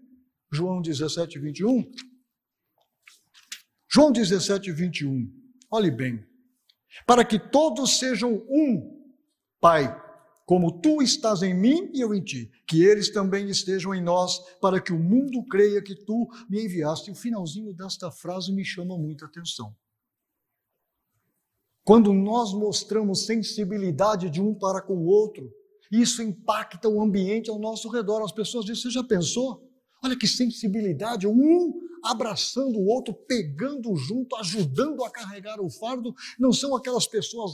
[0.49, 1.91] João 17, 21.
[3.91, 5.29] João 17, 21.
[5.69, 6.25] Olhe bem.
[7.05, 9.03] Para que todos sejam um,
[9.59, 9.93] Pai,
[10.45, 14.39] como tu estás em mim e eu em ti, que eles também estejam em nós,
[14.61, 17.11] para que o mundo creia que tu me enviaste.
[17.11, 19.75] O finalzinho desta frase me chama muita atenção.
[21.83, 25.51] Quando nós mostramos sensibilidade de um para com o outro,
[25.91, 28.23] isso impacta o ambiente ao nosso redor.
[28.23, 29.67] As pessoas dizem: Você já pensou?
[30.03, 36.13] Olha que sensibilidade, um abraçando o outro, pegando junto, ajudando a carregar o fardo.
[36.39, 37.53] Não são aquelas pessoas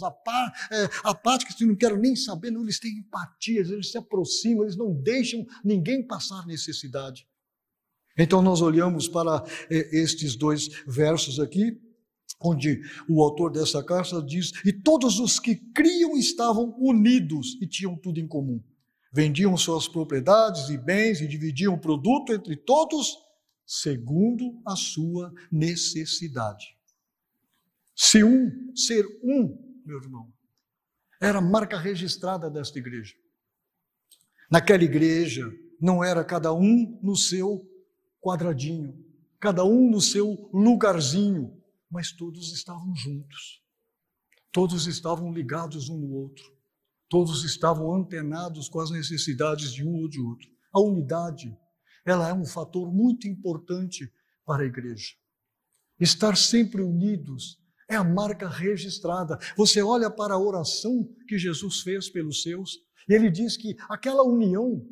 [0.72, 4.78] é, apáticas que não querem nem saber, não, eles têm empatia, eles se aproximam, eles
[4.78, 7.28] não deixam ninguém passar necessidade.
[8.18, 11.78] Então nós olhamos para é, estes dois versos aqui
[12.40, 17.96] onde o autor dessa carta diz: E todos os que criam estavam unidos e tinham
[17.96, 18.62] tudo em comum.
[19.12, 23.18] Vendiam suas propriedades e bens e dividiam o produto entre todos,
[23.66, 26.78] segundo a sua necessidade.
[27.96, 30.32] Se um, ser um, meu irmão,
[31.20, 33.16] era a marca registrada desta igreja.
[34.52, 37.68] Naquela igreja, não era cada um no seu
[38.22, 38.94] quadradinho,
[39.40, 41.57] cada um no seu lugarzinho,
[41.90, 43.62] mas todos estavam juntos.
[44.52, 46.44] Todos estavam ligados um no outro.
[47.10, 50.50] Todos estavam antenados com as necessidades de um ou de outro.
[50.74, 51.56] A unidade,
[52.06, 54.12] ela é um fator muito importante
[54.46, 55.14] para a igreja.
[56.00, 59.40] Estar sempre unidos é a marca registrada.
[59.56, 64.24] Você olha para a oração que Jesus fez pelos seus, e ele diz que aquela
[64.24, 64.86] união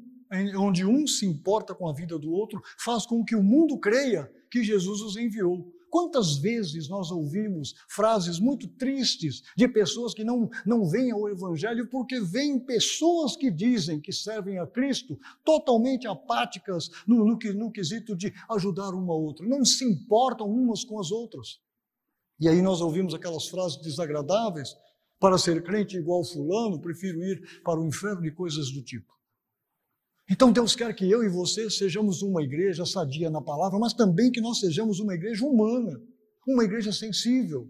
[0.58, 4.32] onde um se importa com a vida do outro faz com que o mundo creia
[4.50, 5.72] que Jesus os enviou.
[5.96, 11.88] Quantas vezes nós ouvimos frases muito tristes de pessoas que não, não veem ao Evangelho
[11.90, 18.14] porque veem pessoas que dizem que servem a Cristo totalmente apáticas no, no, no quesito
[18.14, 21.62] de ajudar uma outra, não se importam umas com as outras.
[22.42, 24.76] E aí nós ouvimos aquelas frases desagradáveis:
[25.18, 29.14] para ser crente igual Fulano, prefiro ir para o inferno e coisas do tipo.
[30.30, 34.32] Então Deus quer que eu e você sejamos uma igreja sadia na palavra, mas também
[34.32, 36.02] que nós sejamos uma igreja humana,
[36.48, 37.68] uma igreja sensível,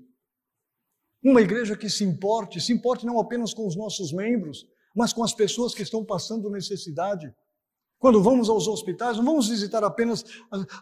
[1.21, 4.65] uma igreja que se importe, se importe não apenas com os nossos membros,
[4.95, 7.29] mas com as pessoas que estão passando necessidade.
[7.99, 10.23] Quando vamos aos hospitais, não vamos visitar apenas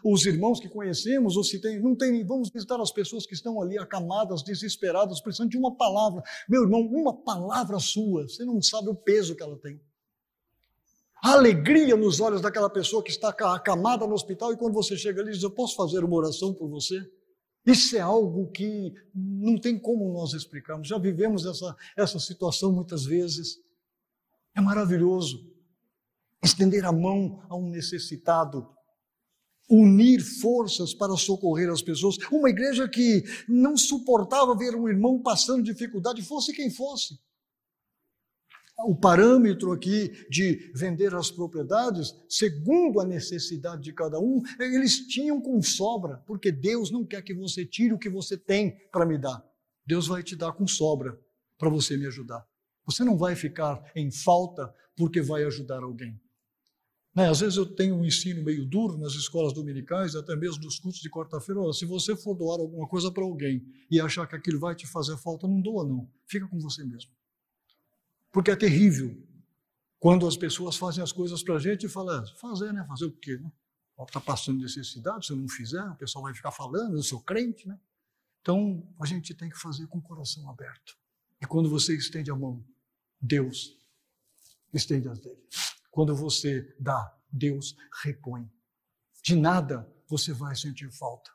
[0.04, 3.60] os irmãos que conhecemos, ou se tem, não tem, vamos visitar as pessoas que estão
[3.60, 6.22] ali acamadas, desesperadas, precisando de uma palavra.
[6.48, 9.80] Meu irmão, uma palavra sua, você não sabe o peso que ela tem
[11.32, 15.32] alegria nos olhos daquela pessoa que está acamada no hospital e quando você chega ali
[15.32, 17.00] diz: Eu posso fazer uma oração por você?
[17.66, 20.86] Isso é algo que não tem como nós explicarmos.
[20.86, 23.58] Já vivemos essa, essa situação muitas vezes.
[24.54, 25.50] É maravilhoso
[26.42, 28.68] estender a mão a um necessitado,
[29.68, 32.16] unir forças para socorrer as pessoas.
[32.30, 37.18] Uma igreja que não suportava ver um irmão passando dificuldade, fosse quem fosse
[38.78, 45.40] o parâmetro aqui de vender as propriedades, segundo a necessidade de cada um, eles tinham
[45.40, 49.16] com sobra, porque Deus não quer que você tire o que você tem para me
[49.16, 49.44] dar.
[49.86, 51.18] Deus vai te dar com sobra
[51.58, 52.44] para você me ajudar.
[52.86, 56.20] Você não vai ficar em falta porque vai ajudar alguém.
[57.14, 57.28] Né?
[57.28, 61.00] Às vezes eu tenho um ensino meio duro nas escolas dominicais, até mesmo nos cultos
[61.00, 61.60] de quarta-feira.
[61.72, 65.16] Se você for doar alguma coisa para alguém e achar que aquilo vai te fazer
[65.18, 66.10] falta, não doa, não.
[66.26, 67.10] Fica com você mesmo.
[68.34, 69.16] Porque é terrível
[70.00, 72.84] quando as pessoas fazem as coisas para a gente e falam, fazer, né?
[72.88, 73.38] Fazer o quê?
[73.38, 73.50] Né?
[74.02, 77.68] está passando necessidade, se eu não fizer, o pessoal vai ficar falando, eu sou crente,
[77.68, 77.78] né?
[78.42, 80.98] Então, a gente tem que fazer com o coração aberto.
[81.40, 82.66] E quando você estende a mão,
[83.20, 83.78] Deus
[84.72, 85.40] estende as dele.
[85.92, 88.50] Quando você dá, Deus repõe.
[89.22, 91.30] De nada você vai sentir falta.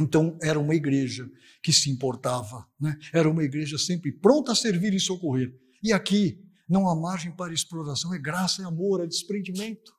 [0.00, 1.30] Então, era uma igreja
[1.62, 2.98] que se importava, né?
[3.12, 5.61] era uma igreja sempre pronta a servir e socorrer.
[5.82, 9.92] E aqui não há margem para exploração, é graça, é amor, é desprendimento.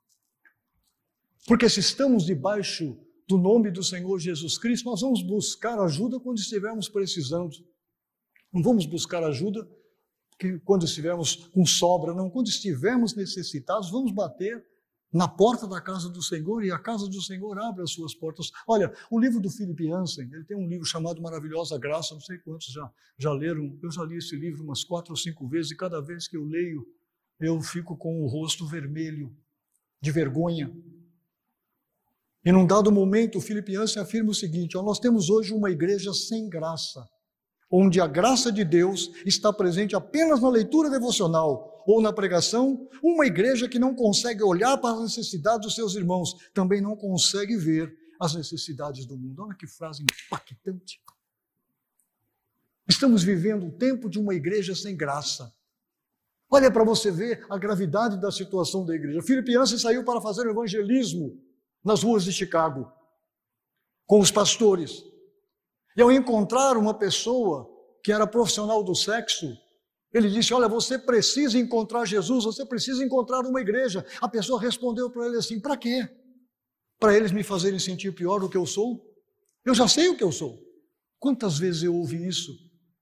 [1.45, 6.37] Porque se estamos debaixo do nome do Senhor Jesus Cristo, nós vamos buscar ajuda quando
[6.37, 7.55] estivermos precisando.
[8.51, 9.67] Não vamos buscar ajuda
[10.63, 12.29] quando estivermos com sobra, não.
[12.29, 14.65] Quando estivermos necessitados, vamos bater
[15.13, 18.51] na porta da casa do Senhor e a casa do Senhor abre as suas portas.
[18.67, 22.39] Olha, o livro do Philip Hansen, ele tem um livro chamado Maravilhosa Graça, não sei
[22.39, 25.77] quantos já, já leram, eu já li esse livro umas quatro ou cinco vezes e
[25.77, 26.87] cada vez que eu leio,
[27.39, 29.35] eu fico com o rosto vermelho,
[30.01, 30.75] de vergonha.
[32.43, 35.69] E num dado momento, o Philip Hansen afirma o seguinte: ó, nós temos hoje uma
[35.69, 37.07] igreja sem graça,
[37.75, 43.25] onde a graça de Deus está presente apenas na leitura devocional ou na pregação, uma
[43.25, 47.97] igreja que não consegue olhar para as necessidades dos seus irmãos, também não consegue ver
[48.19, 49.41] as necessidades do mundo.
[49.41, 51.01] Olha que frase impactante.
[52.87, 55.51] Estamos vivendo o tempo de uma igreja sem graça.
[56.51, 59.23] Olha para você ver a gravidade da situação da igreja.
[59.23, 61.41] Filipe Yancey saiu para fazer evangelismo
[61.83, 62.93] nas ruas de Chicago
[64.05, 65.03] com os pastores.
[65.95, 67.69] E ao encontrar uma pessoa
[68.03, 69.57] que era profissional do sexo,
[70.13, 74.05] ele disse: Olha, você precisa encontrar Jesus, você precisa encontrar uma igreja.
[74.21, 76.07] A pessoa respondeu para ele assim: Para quê?
[76.99, 79.03] Para eles me fazerem sentir pior do que eu sou?
[79.65, 80.59] Eu já sei o que eu sou.
[81.19, 82.51] Quantas vezes eu ouvi isso?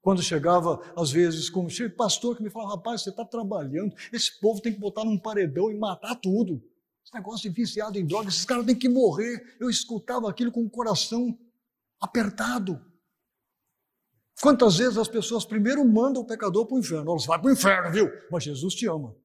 [0.01, 4.61] Quando chegava, às vezes, como pastor que me falava: Rapaz, você está trabalhando, esse povo
[4.61, 6.63] tem que botar num paredão e matar tudo.
[7.03, 9.57] Esse negócio de viciado em drogas, esses caras têm que morrer.
[9.59, 11.37] Eu escutava aquilo com o coração
[12.01, 12.83] apertado.
[14.41, 17.11] Quantas vezes as pessoas primeiro mandam o pecador para o inferno?
[17.11, 18.09] Elas vai para o inferno, viu?
[18.31, 19.15] Mas Jesus te ama.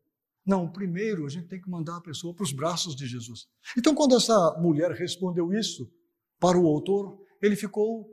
[0.45, 3.49] Não, primeiro a gente tem que mandar a pessoa para os braços de Jesus.
[3.77, 5.91] Então, quando essa mulher respondeu isso
[6.39, 8.09] para o autor, ele ficou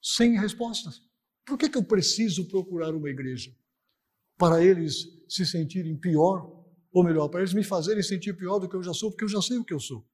[0.00, 1.02] sem respostas.
[1.44, 3.54] Por que, que eu preciso procurar uma igreja?
[4.38, 8.76] Para eles se sentirem pior, ou melhor, para eles me fazerem sentir pior do que
[8.76, 10.06] eu já sou, porque eu já sei o que eu sou.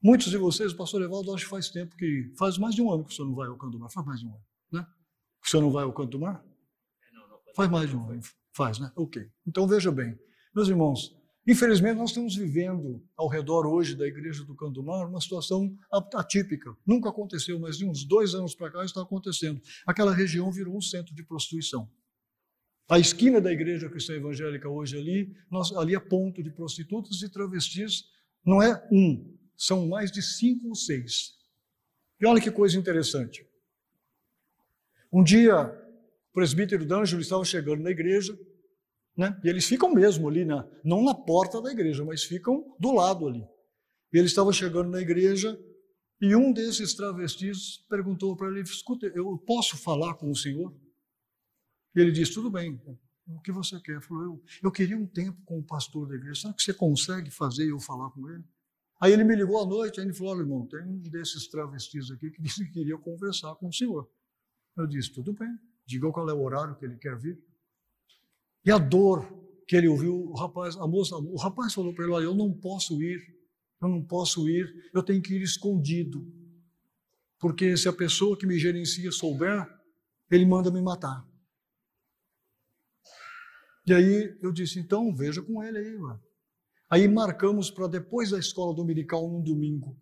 [0.00, 2.92] Muitos de vocês, o pastor Evaldo, acho que faz tempo que, faz mais de um
[2.92, 4.86] ano que o senhor não vai ao Candomar, faz mais de um ano, né?
[5.44, 6.44] O senhor não vai ao canto do mar?
[7.54, 8.20] Faz mais de um ano.
[8.52, 8.92] Faz, né?
[8.94, 9.28] Ok.
[9.46, 10.18] Então veja bem,
[10.54, 15.08] meus irmãos, infelizmente nós estamos vivendo ao redor hoje da igreja do Canto do Mar
[15.08, 15.76] uma situação
[16.14, 16.76] atípica.
[16.86, 19.60] Nunca aconteceu, mas de uns dois anos para cá está acontecendo.
[19.86, 21.90] Aquela região virou um centro de prostituição.
[22.88, 27.28] A esquina da igreja cristã evangélica hoje ali, nós, ali é ponto de prostitutas e
[27.28, 28.04] travestis.
[28.44, 31.36] Não é um, são mais de cinco ou seis.
[32.20, 33.44] E olha que coisa interessante.
[35.12, 35.64] Um dia,
[36.30, 38.38] o presbítero D'Angelo estava chegando na igreja,
[39.16, 39.38] né?
[39.42, 43.26] e eles ficam mesmo ali, na, não na porta da igreja, mas ficam do lado
[43.26, 43.44] ali.
[44.12, 45.58] E ele estava chegando na igreja
[46.20, 50.74] e um desses travestis perguntou para ele: Escuta, eu posso falar com o senhor?
[51.94, 52.80] E ele disse: Tudo bem,
[53.26, 53.92] o que você quer?
[53.92, 56.72] Ele falou: eu, eu queria um tempo com o pastor da igreja, será que você
[56.72, 58.44] consegue fazer eu falar com ele?
[59.00, 62.10] Aí ele me ligou à noite, aí ele falou: Olha, irmão, tem um desses travestis
[62.10, 64.10] aqui que disse que queria conversar com o senhor.
[64.76, 65.48] Eu disse: tudo bem,
[65.86, 67.40] diga qual é o horário que ele quer vir.
[68.64, 69.26] E a dor
[69.66, 72.52] que ele ouviu, o rapaz, a moça, o rapaz falou para ele: Olha, eu não
[72.52, 73.20] posso ir,
[73.80, 76.26] eu não posso ir, eu tenho que ir escondido.
[77.38, 79.64] Porque se a pessoa que me gerencia souber,
[80.30, 81.26] ele manda me matar.
[83.86, 86.22] E aí eu disse: então veja com ele aí, mano.
[86.90, 89.96] Aí marcamos para depois da escola dominical, num domingo.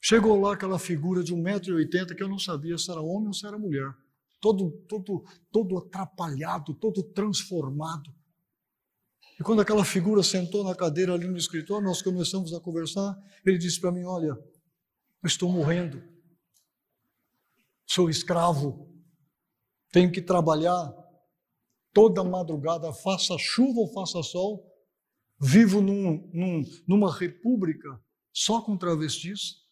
[0.00, 3.46] Chegou lá aquela figura de 1,80m que eu não sabia se era homem ou se
[3.46, 3.92] era mulher.
[4.40, 8.10] Todo, todo, todo atrapalhado, todo transformado.
[9.38, 13.16] E quando aquela figura sentou na cadeira ali no escritório, nós começamos a conversar.
[13.44, 16.02] Ele disse para mim: Olha, eu estou morrendo,
[17.86, 18.90] sou escravo,
[19.92, 20.94] tenho que trabalhar
[21.92, 24.69] toda madrugada, faça chuva ou faça sol,
[25.40, 27.98] vivo num, num, numa república
[28.32, 29.66] só com travestis.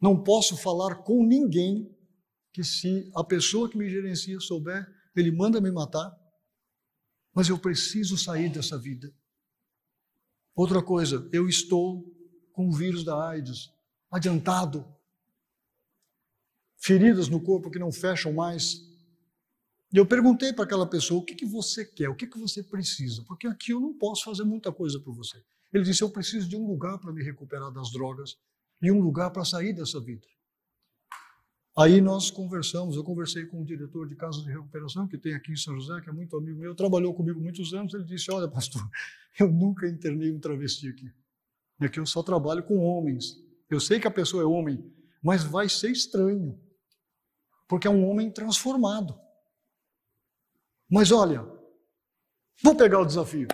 [0.00, 1.90] Não posso falar com ninguém
[2.52, 4.86] que se a pessoa que me gerencia souber,
[5.16, 6.14] ele manda me matar.
[7.32, 9.12] Mas eu preciso sair dessa vida.
[10.54, 12.04] Outra coisa, eu estou
[12.52, 13.72] com o vírus da AIDS
[14.10, 14.86] adiantado.
[16.76, 18.93] Feridas no corpo que não fecham mais.
[19.94, 22.08] E eu perguntei para aquela pessoa: o que, que você quer?
[22.08, 23.22] O que, que você precisa?
[23.28, 25.40] Porque aqui eu não posso fazer muita coisa por você.
[25.72, 28.36] Ele disse: Eu preciso de um lugar para me recuperar das drogas
[28.82, 30.26] e um lugar para sair dessa vida.
[31.78, 35.52] Aí nós conversamos, eu conversei com o diretor de casa de recuperação, que tem aqui
[35.52, 38.46] em São José, que é muito amigo meu, trabalhou comigo muitos anos, ele disse, olha
[38.46, 38.80] pastor,
[39.40, 41.10] eu nunca internei um travesti aqui.
[41.80, 43.36] Aqui eu só trabalho com homens.
[43.68, 44.84] Eu sei que a pessoa é homem,
[45.20, 46.60] mas vai ser estranho,
[47.68, 49.23] porque é um homem transformado.
[50.88, 51.42] Mas olha,
[52.62, 53.48] vou pegar o desafio.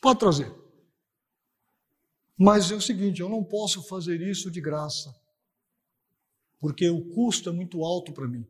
[0.00, 0.52] Pode trazer.
[2.36, 5.14] Mas é o seguinte, eu não posso fazer isso de graça
[6.62, 8.46] porque o custo é muito alto para mim.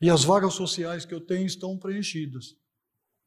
[0.00, 2.56] E as vagas sociais que eu tenho estão preenchidas.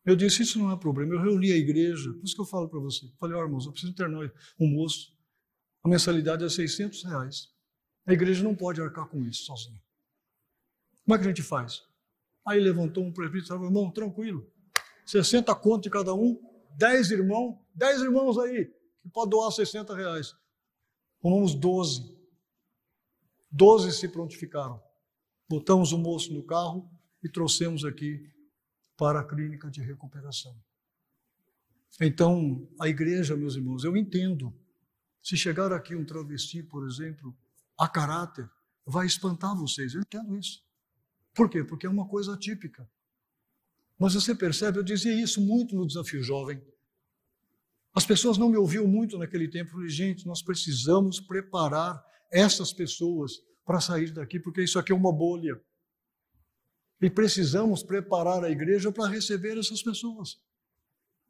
[0.03, 1.13] Eu disse, isso não é problema.
[1.13, 3.07] Eu reuni a igreja, por isso que eu falo para você.
[3.19, 5.15] Falei, ó oh, irmãos, eu preciso internar um moço.
[5.83, 7.53] A mensalidade é 600 reais.
[8.07, 9.79] A igreja não pode arcar com isso sozinha.
[11.05, 11.83] Como é que a gente faz?
[12.47, 14.49] Aí levantou um prefeito e falou, irmão, tranquilo.
[15.05, 16.39] 60 conto de cada um,
[16.77, 18.65] 10 irmãos, 10 irmãos aí,
[19.01, 20.33] que pode doar 60 reais.
[21.19, 22.15] Tomamos 12.
[23.51, 24.81] Doze se prontificaram.
[25.49, 26.89] Botamos o moço no carro
[27.23, 28.29] e trouxemos aqui
[28.97, 30.55] para a clínica de recuperação.
[31.99, 34.53] Então, a igreja, meus irmãos, eu entendo.
[35.21, 37.35] Se chegar aqui um travesti, por exemplo,
[37.77, 38.49] a caráter,
[38.85, 39.93] vai espantar vocês.
[39.93, 40.66] Eu entendo isso.
[41.37, 41.63] Por quê?
[41.63, 42.89] Porque é uma coisa atípica.
[43.99, 46.59] Mas você percebe, eu dizia isso muito no desafio jovem.
[47.93, 49.69] As pessoas não me ouviam muito naquele tempo.
[49.69, 53.33] Eu falei, gente, nós precisamos preparar essas pessoas
[53.63, 55.61] para sair daqui, porque isso aqui é uma bolha.
[56.99, 60.39] E precisamos preparar a igreja para receber essas pessoas.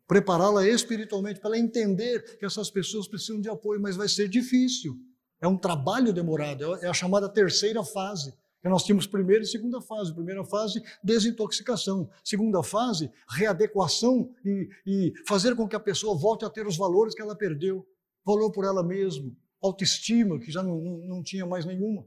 [0.07, 4.97] Prepará-la espiritualmente, para ela entender que essas pessoas precisam de apoio, mas vai ser difícil.
[5.41, 8.33] É um trabalho demorado, é a chamada terceira fase.
[8.69, 10.13] Nós tínhamos primeira e segunda fase.
[10.13, 12.09] Primeira fase, desintoxicação.
[12.23, 17.13] Segunda fase, readequação e, e fazer com que a pessoa volte a ter os valores
[17.13, 17.87] que ela perdeu.
[18.25, 22.05] Valor por ela mesma, autoestima, que já não, não tinha mais nenhuma.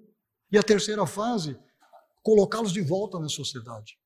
[0.53, 1.57] E a terceira fase,
[2.23, 3.99] colocá-los de volta na sociedade.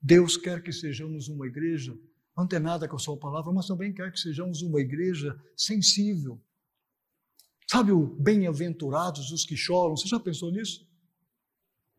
[0.00, 1.96] Deus quer que sejamos uma igreja
[2.36, 6.40] antenada com a sua palavra, mas também quer que sejamos uma igreja sensível.
[7.70, 9.96] Sabe o bem-aventurados os que choram?
[9.96, 10.86] Você já pensou nisso?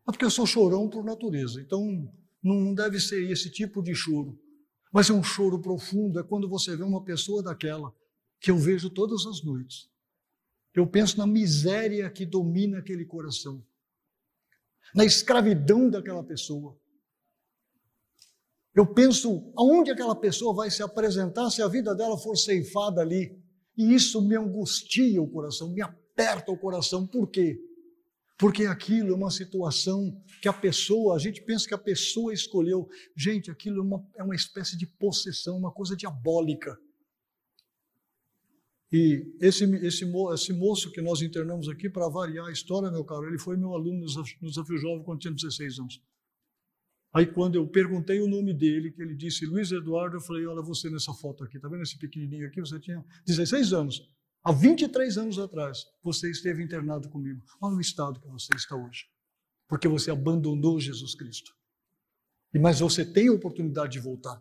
[0.06, 4.38] É porque eu sou chorão por natureza, então não deve ser esse tipo de choro.
[4.92, 7.92] Mas é um choro profundo, é quando você vê uma pessoa daquela
[8.38, 9.88] que eu vejo todas as noites,
[10.74, 13.64] eu penso na miséria que domina aquele coração,
[14.94, 16.76] na escravidão daquela pessoa.
[18.74, 23.40] Eu penso aonde aquela pessoa vai se apresentar se a vida dela for ceifada ali.
[23.76, 27.06] E isso me angustia o coração, me aperta o coração.
[27.06, 27.58] Por quê?
[28.36, 32.88] Porque aquilo é uma situação que a pessoa, a gente pensa que a pessoa escolheu.
[33.16, 36.76] Gente, aquilo é uma, é uma espécie de possessão, uma coisa diabólica.
[38.92, 43.26] E esse, esse, esse moço que nós internamos aqui, para variar a história, meu caro,
[43.26, 44.00] ele foi meu aluno
[44.40, 46.02] no Desafio Jovem quando tinha 16 anos.
[47.12, 50.60] Aí quando eu perguntei o nome dele, que ele disse Luiz Eduardo, eu falei, olha
[50.60, 52.60] você nessa foto aqui, tá vendo esse pequenininho aqui?
[52.60, 54.13] Você tinha 16 anos.
[54.44, 57.42] Há 23 anos atrás, você esteve internado comigo.
[57.58, 59.06] Olha o estado que você está hoje.
[59.66, 61.56] Porque você abandonou Jesus Cristo.
[62.52, 64.40] Mas você tem a oportunidade de voltar.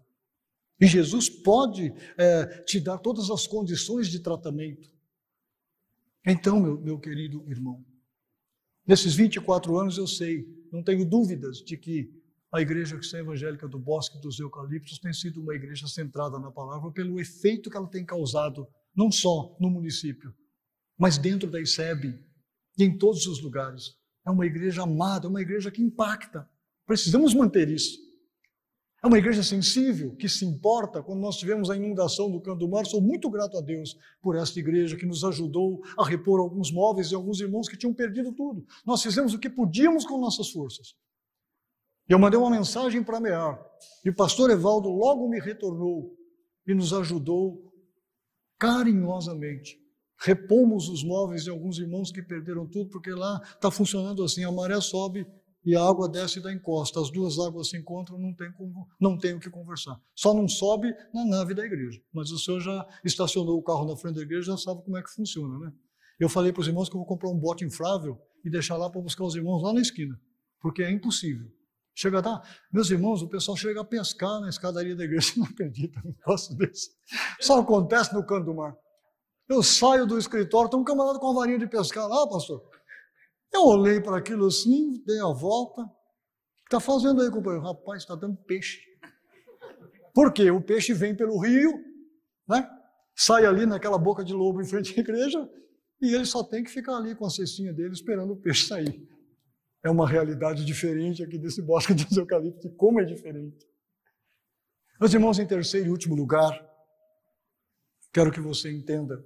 [0.80, 4.92] E Jesus pode é, te dar todas as condições de tratamento.
[6.26, 7.86] Então, meu, meu querido irmão,
[8.86, 12.12] nesses 24 anos eu sei, não tenho dúvidas de que
[12.52, 16.92] a Igreja Cristã Evangélica do Bosque dos Eucaliptos tem sido uma igreja centrada na palavra
[16.92, 20.34] pelo efeito que ela tem causado, não só no município,
[20.98, 22.20] mas dentro da ICEB
[22.78, 23.96] e em todos os lugares.
[24.26, 26.50] É uma igreja amada, é uma igreja que impacta.
[26.86, 27.98] Precisamos manter isso.
[29.04, 31.04] É uma igreja sensível, que se importa.
[31.04, 34.38] Quando nós tivemos a inundação do Canto do Mar, sou muito grato a Deus por
[34.38, 38.32] esta igreja que nos ajudou a repor alguns móveis e alguns irmãos que tinham perdido
[38.32, 38.66] tudo.
[38.86, 40.96] Nós fizemos o que podíamos com nossas forças.
[42.08, 43.62] Eu mandei uma mensagem para Mear
[44.06, 46.16] e o pastor Evaldo logo me retornou
[46.66, 47.73] e nos ajudou
[48.64, 49.78] carinhosamente.
[50.18, 54.52] Repomos os móveis de alguns irmãos que perderam tudo, porque lá está funcionando assim: a
[54.52, 55.28] maré sobe
[55.66, 57.02] e a água desce da encosta.
[57.02, 60.00] As duas águas se encontram, não tem, como, não tem o que conversar.
[60.16, 62.02] Só não sobe na nave da igreja.
[62.14, 65.04] Mas o senhor já estacionou o carro na frente da igreja, já sabe como é
[65.04, 65.74] que funciona, né?
[66.18, 68.90] Eu falei para os irmãos que eu vou comprar um bote inflável e deixar lá
[68.90, 70.18] para buscar os irmãos lá na esquina,
[70.62, 71.52] porque é impossível.
[71.96, 72.42] Chega a dar,
[72.72, 76.56] meus irmãos, o pessoal chega a pescar na escadaria da igreja, não acredita num negócio
[76.58, 76.90] desse.
[77.40, 78.76] Só acontece no canto do mar.
[79.48, 82.64] Eu saio do escritório, tem um camarada com uma varinha de pescar lá, pastor.
[83.54, 85.82] Eu olhei para aquilo assim, dei a volta.
[85.82, 87.66] O que está fazendo aí, companheiro?
[87.66, 88.80] Rapaz, está dando peixe.
[90.14, 90.50] Por quê?
[90.50, 91.72] O peixe vem pelo rio,
[92.48, 92.68] né?
[93.16, 95.48] sai ali naquela boca de lobo em frente à igreja
[96.02, 99.08] e ele só tem que ficar ali com a cestinha dele esperando o peixe sair.
[99.84, 103.68] É uma realidade diferente aqui desse bosque dos eucaliptos, como é diferente.
[105.00, 106.54] Meus irmãos, em terceiro e último lugar,
[108.14, 109.24] quero que você entenda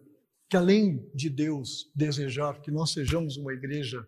[0.50, 4.08] que além de Deus desejar que nós sejamos uma igreja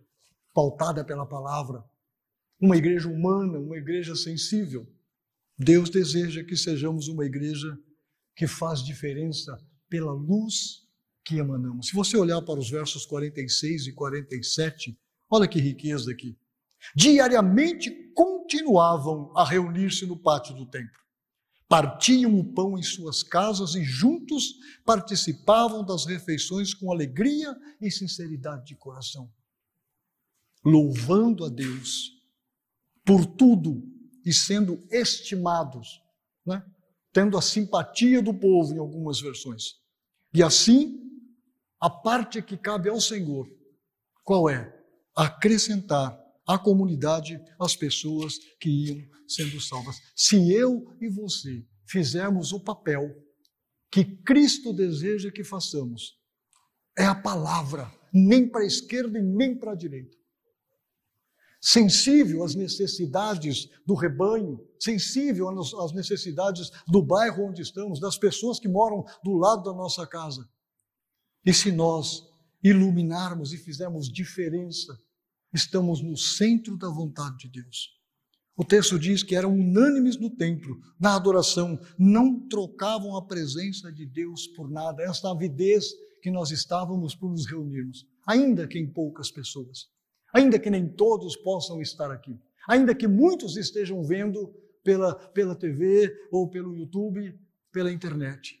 [0.52, 1.84] pautada pela palavra,
[2.60, 4.86] uma igreja humana, uma igreja sensível,
[5.56, 7.78] Deus deseja que sejamos uma igreja
[8.34, 9.56] que faz diferença
[9.88, 10.88] pela luz
[11.22, 11.88] que emanamos.
[11.88, 14.98] Se você olhar para os versos 46 e 47,
[15.28, 16.38] olha que riqueza aqui.
[16.94, 20.98] Diariamente continuavam a reunir-se no pátio do templo.
[21.68, 24.54] Partiam o pão em suas casas e juntos
[24.84, 29.32] participavam das refeições com alegria e sinceridade de coração,
[30.64, 32.10] louvando a Deus
[33.04, 33.82] por tudo
[34.24, 36.02] e sendo estimados,
[36.44, 36.64] né?
[37.12, 39.76] tendo a simpatia do povo em algumas versões.
[40.34, 41.00] E assim,
[41.80, 43.48] a parte que cabe ao Senhor,
[44.24, 44.76] qual é?
[45.14, 46.18] Acrescentar
[46.50, 49.96] à comunidade as pessoas que iam sendo salvas.
[50.14, 53.08] Se eu e você fizermos o papel
[53.90, 56.18] que Cristo deseja que façamos,
[56.96, 60.20] é a palavra, nem para a esquerda e nem para a direita
[61.60, 65.48] sensível às necessidades do rebanho, sensível
[65.78, 70.48] às necessidades do bairro onde estamos, das pessoas que moram do lado da nossa casa.
[71.44, 72.22] E se nós
[72.62, 74.98] iluminarmos e fizermos diferença,
[75.52, 77.98] estamos no centro da vontade de Deus.
[78.56, 84.04] O texto diz que eram unânimes no templo, na adoração, não trocavam a presença de
[84.04, 85.02] Deus por nada.
[85.02, 85.86] Esta avidez
[86.22, 89.88] que nós estávamos por nos reunirmos, ainda que em poucas pessoas
[90.32, 92.38] ainda que nem todos possam estar aqui,
[92.68, 97.38] ainda que muitos estejam vendo pela, pela TV ou pelo YouTube,
[97.72, 98.59] pela internet.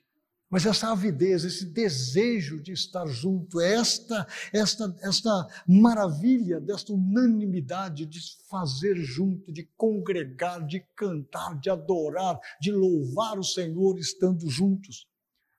[0.50, 8.18] Mas essa avidez, esse desejo de estar junto, esta, esta, esta maravilha desta unanimidade de
[8.48, 15.06] fazer junto, de congregar, de cantar, de adorar, de louvar o Senhor estando juntos.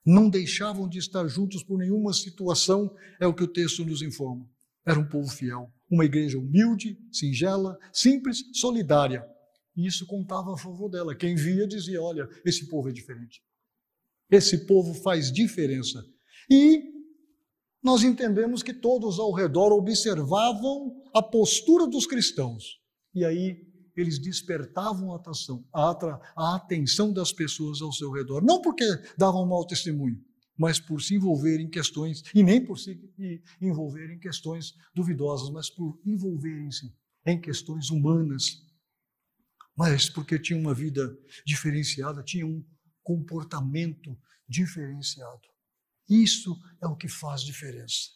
[0.06, 4.46] Não deixavam de estar juntos por nenhuma situação, é o que o texto nos informa.
[4.86, 9.26] Era um povo fiel, uma igreja humilde, singela, simples, solidária.
[9.74, 11.16] E isso contava a favor dela.
[11.16, 13.42] Quem via dizia: olha, esse povo é diferente.
[14.32, 16.04] Esse povo faz diferença.
[16.50, 16.90] E
[17.84, 22.80] nós entendemos que todos ao redor observavam a postura dos cristãos.
[23.14, 28.42] E aí eles despertavam a atenção, a atenção das pessoas ao seu redor.
[28.44, 28.86] Não porque
[29.18, 30.18] davam mau testemunho,
[30.58, 32.98] mas por se envolver em questões, e nem por se
[33.60, 36.94] envolver em questões duvidosas, mas por envolverem-se
[37.26, 38.64] em questões humanas.
[39.76, 42.64] Mas porque tinha uma vida diferenciada, tinha um
[43.04, 45.48] comportamento diferenciado.
[46.10, 48.10] Isso é o que faz diferença.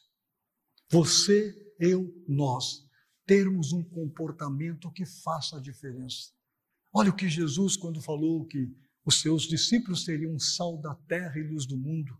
[0.89, 2.85] Você, eu, nós,
[3.25, 6.31] termos um comportamento que faça diferença.
[6.93, 8.71] Olha o que Jesus, quando falou que
[9.05, 12.17] os seus discípulos seriam sal da terra e luz do mundo,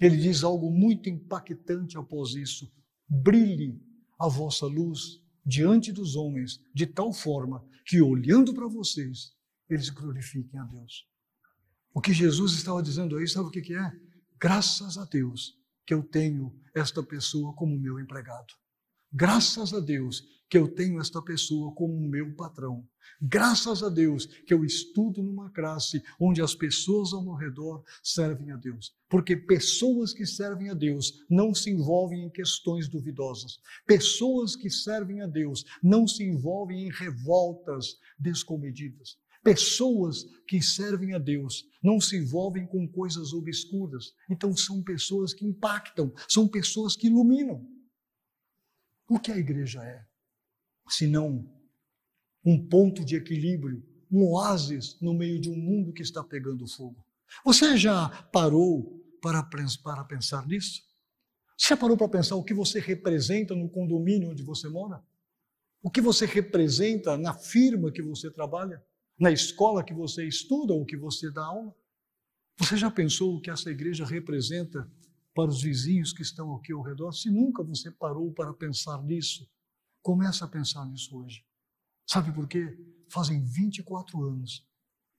[0.00, 2.70] ele diz algo muito impactante após isso:
[3.08, 3.80] brilhe
[4.18, 9.34] a vossa luz diante dos homens, de tal forma que, olhando para vocês,
[9.68, 11.08] eles glorifiquem a Deus.
[11.92, 13.92] O que Jesus estava dizendo aí, sabe o que é?
[14.38, 18.54] Graças a Deus que eu tenho esta pessoa como meu empregado.
[19.12, 22.86] Graças a Deus que eu tenho esta pessoa como meu patrão.
[23.20, 28.52] Graças a Deus que eu estudo numa classe onde as pessoas ao meu redor servem
[28.52, 28.94] a Deus.
[29.08, 33.58] Porque pessoas que servem a Deus não se envolvem em questões duvidosas.
[33.84, 39.18] Pessoas que servem a Deus não se envolvem em revoltas descomedidas.
[39.42, 44.12] Pessoas que servem a Deus não se envolvem com coisas obscuras.
[44.28, 47.66] Então são pessoas que impactam, são pessoas que iluminam.
[49.08, 50.10] O que a igreja é?
[50.90, 51.48] senão
[52.44, 57.04] um ponto de equilíbrio, um oásis no meio de um mundo que está pegando fogo.
[57.44, 59.42] Você já parou para,
[59.82, 60.82] para pensar nisso?
[61.56, 65.02] Você já parou para pensar o que você representa no condomínio onde você mora?
[65.82, 68.82] O que você representa na firma que você trabalha?
[69.20, 71.74] Na escola que você estuda ou que você dá aula?
[72.58, 74.90] Você já pensou o que essa igreja representa
[75.34, 77.12] para os vizinhos que estão aqui ao redor?
[77.12, 79.46] Se nunca você parou para pensar nisso,
[80.02, 81.44] Começa a pensar nisso hoje.
[82.06, 82.76] Sabe por quê?
[83.08, 84.66] Fazem 24 anos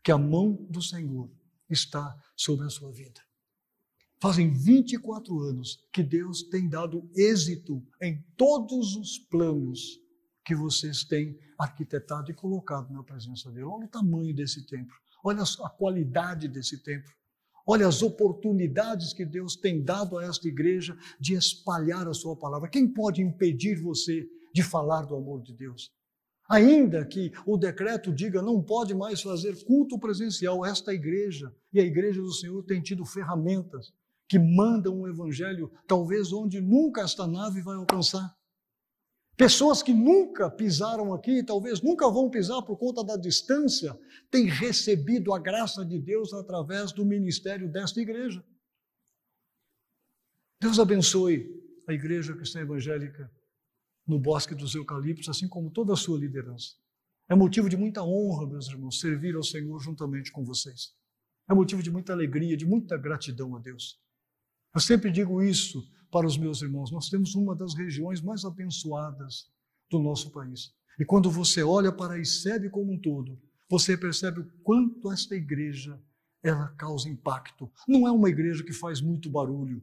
[0.04, 1.30] que a mão do Senhor
[1.70, 3.22] está sobre a sua vida.
[4.20, 10.00] Fazem 24 anos que Deus tem dado êxito em todos os planos
[10.44, 13.66] que vocês têm arquitetado e colocado na presença dele.
[13.66, 17.12] Olha o tamanho desse templo, olha a qualidade desse templo,
[17.66, 22.70] Olha as oportunidades que Deus tem dado a esta igreja de espalhar a sua palavra.
[22.70, 25.92] Quem pode impedir você de falar do amor de Deus?
[26.50, 31.84] Ainda que o decreto diga não pode mais fazer culto presencial, esta igreja e a
[31.84, 33.94] igreja do Senhor tem tido ferramentas
[34.28, 38.36] que mandam um evangelho talvez onde nunca esta nave vai alcançar.
[39.42, 45.34] Pessoas que nunca pisaram aqui, talvez nunca vão pisar por conta da distância, têm recebido
[45.34, 48.46] a graça de Deus através do ministério desta igreja.
[50.62, 53.32] Deus abençoe a igreja cristã evangélica
[54.06, 56.76] no Bosque dos Eucaliptos, assim como toda a sua liderança.
[57.28, 60.94] É motivo de muita honra, meus irmãos, servir ao Senhor juntamente com vocês.
[61.50, 64.00] É motivo de muita alegria, de muita gratidão a Deus.
[64.74, 66.92] Eu sempre digo isso para os meus irmãos.
[66.92, 69.50] Nós temos uma das regiões mais abençoadas
[69.90, 70.74] do nosso país.
[71.00, 75.36] E quando você olha para a ICEB como um todo, você percebe o quanto esta
[75.36, 76.00] igreja
[76.44, 77.72] ela causa impacto.
[77.88, 79.82] Não é uma igreja que faz muito barulho,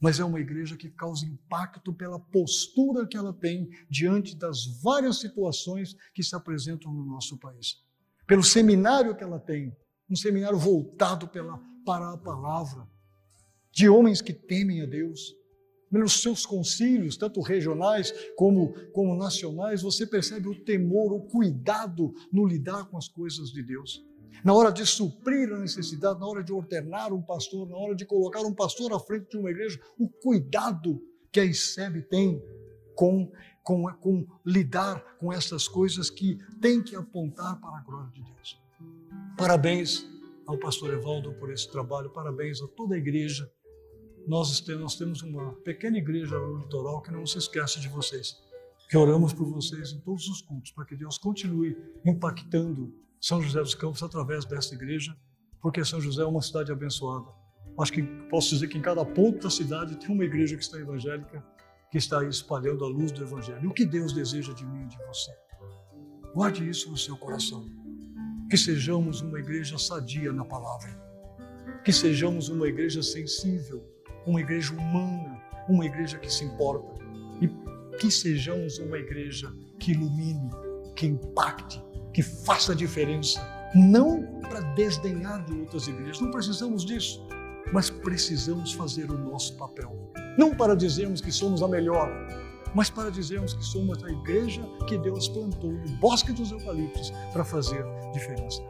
[0.00, 5.18] mas é uma igreja que causa impacto pela postura que ela tem diante das várias
[5.18, 7.82] situações que se apresentam no nosso país.
[8.26, 9.74] Pelo seminário que ela tem,
[10.08, 12.86] um seminário voltado pela, para a palavra,
[13.74, 15.36] de homens que temem a Deus,
[15.90, 22.46] nos seus concílios, tanto regionais como, como nacionais, você percebe o temor, o cuidado no
[22.46, 24.04] lidar com as coisas de Deus.
[24.44, 28.04] Na hora de suprir a necessidade, na hora de ordenar um pastor, na hora de
[28.04, 31.00] colocar um pastor à frente de uma igreja, o cuidado
[31.30, 32.42] que a ICEB tem
[32.94, 33.30] com,
[33.62, 38.60] com, com lidar com essas coisas que tem que apontar para a glória de Deus.
[39.36, 40.08] Parabéns
[40.46, 43.50] ao pastor Evaldo por esse trabalho, parabéns a toda a igreja
[44.26, 48.36] nós temos uma pequena igreja no litoral que não se esquece de vocês,
[48.88, 53.60] que oramos por vocês em todos os cultos, para que Deus continue impactando São José
[53.60, 55.16] dos Campos através desta igreja,
[55.60, 57.28] porque São José é uma cidade abençoada.
[57.78, 60.78] Acho que posso dizer que em cada ponto da cidade tem uma igreja que está
[60.78, 61.44] evangélica,
[61.90, 63.70] que está aí espalhando a luz do Evangelho.
[63.70, 65.32] O que Deus deseja de mim e de você?
[66.34, 67.64] Guarde isso no seu coração.
[68.50, 70.90] Que sejamos uma igreja sadia na palavra.
[71.84, 73.93] Que sejamos uma igreja sensível
[74.26, 76.94] uma igreja humana, uma igreja que se importa
[77.40, 77.48] e
[77.98, 80.50] que sejamos uma igreja que ilumine,
[80.94, 83.40] que impacte, que faça diferença,
[83.74, 87.26] não para desdenhar de outras igrejas, não precisamos disso,
[87.72, 90.12] mas precisamos fazer o nosso papel.
[90.38, 92.08] Não para dizermos que somos a melhor,
[92.74, 97.44] mas para dizermos que somos a igreja que Deus plantou no bosque dos eucaliptos para
[97.44, 98.62] fazer diferença.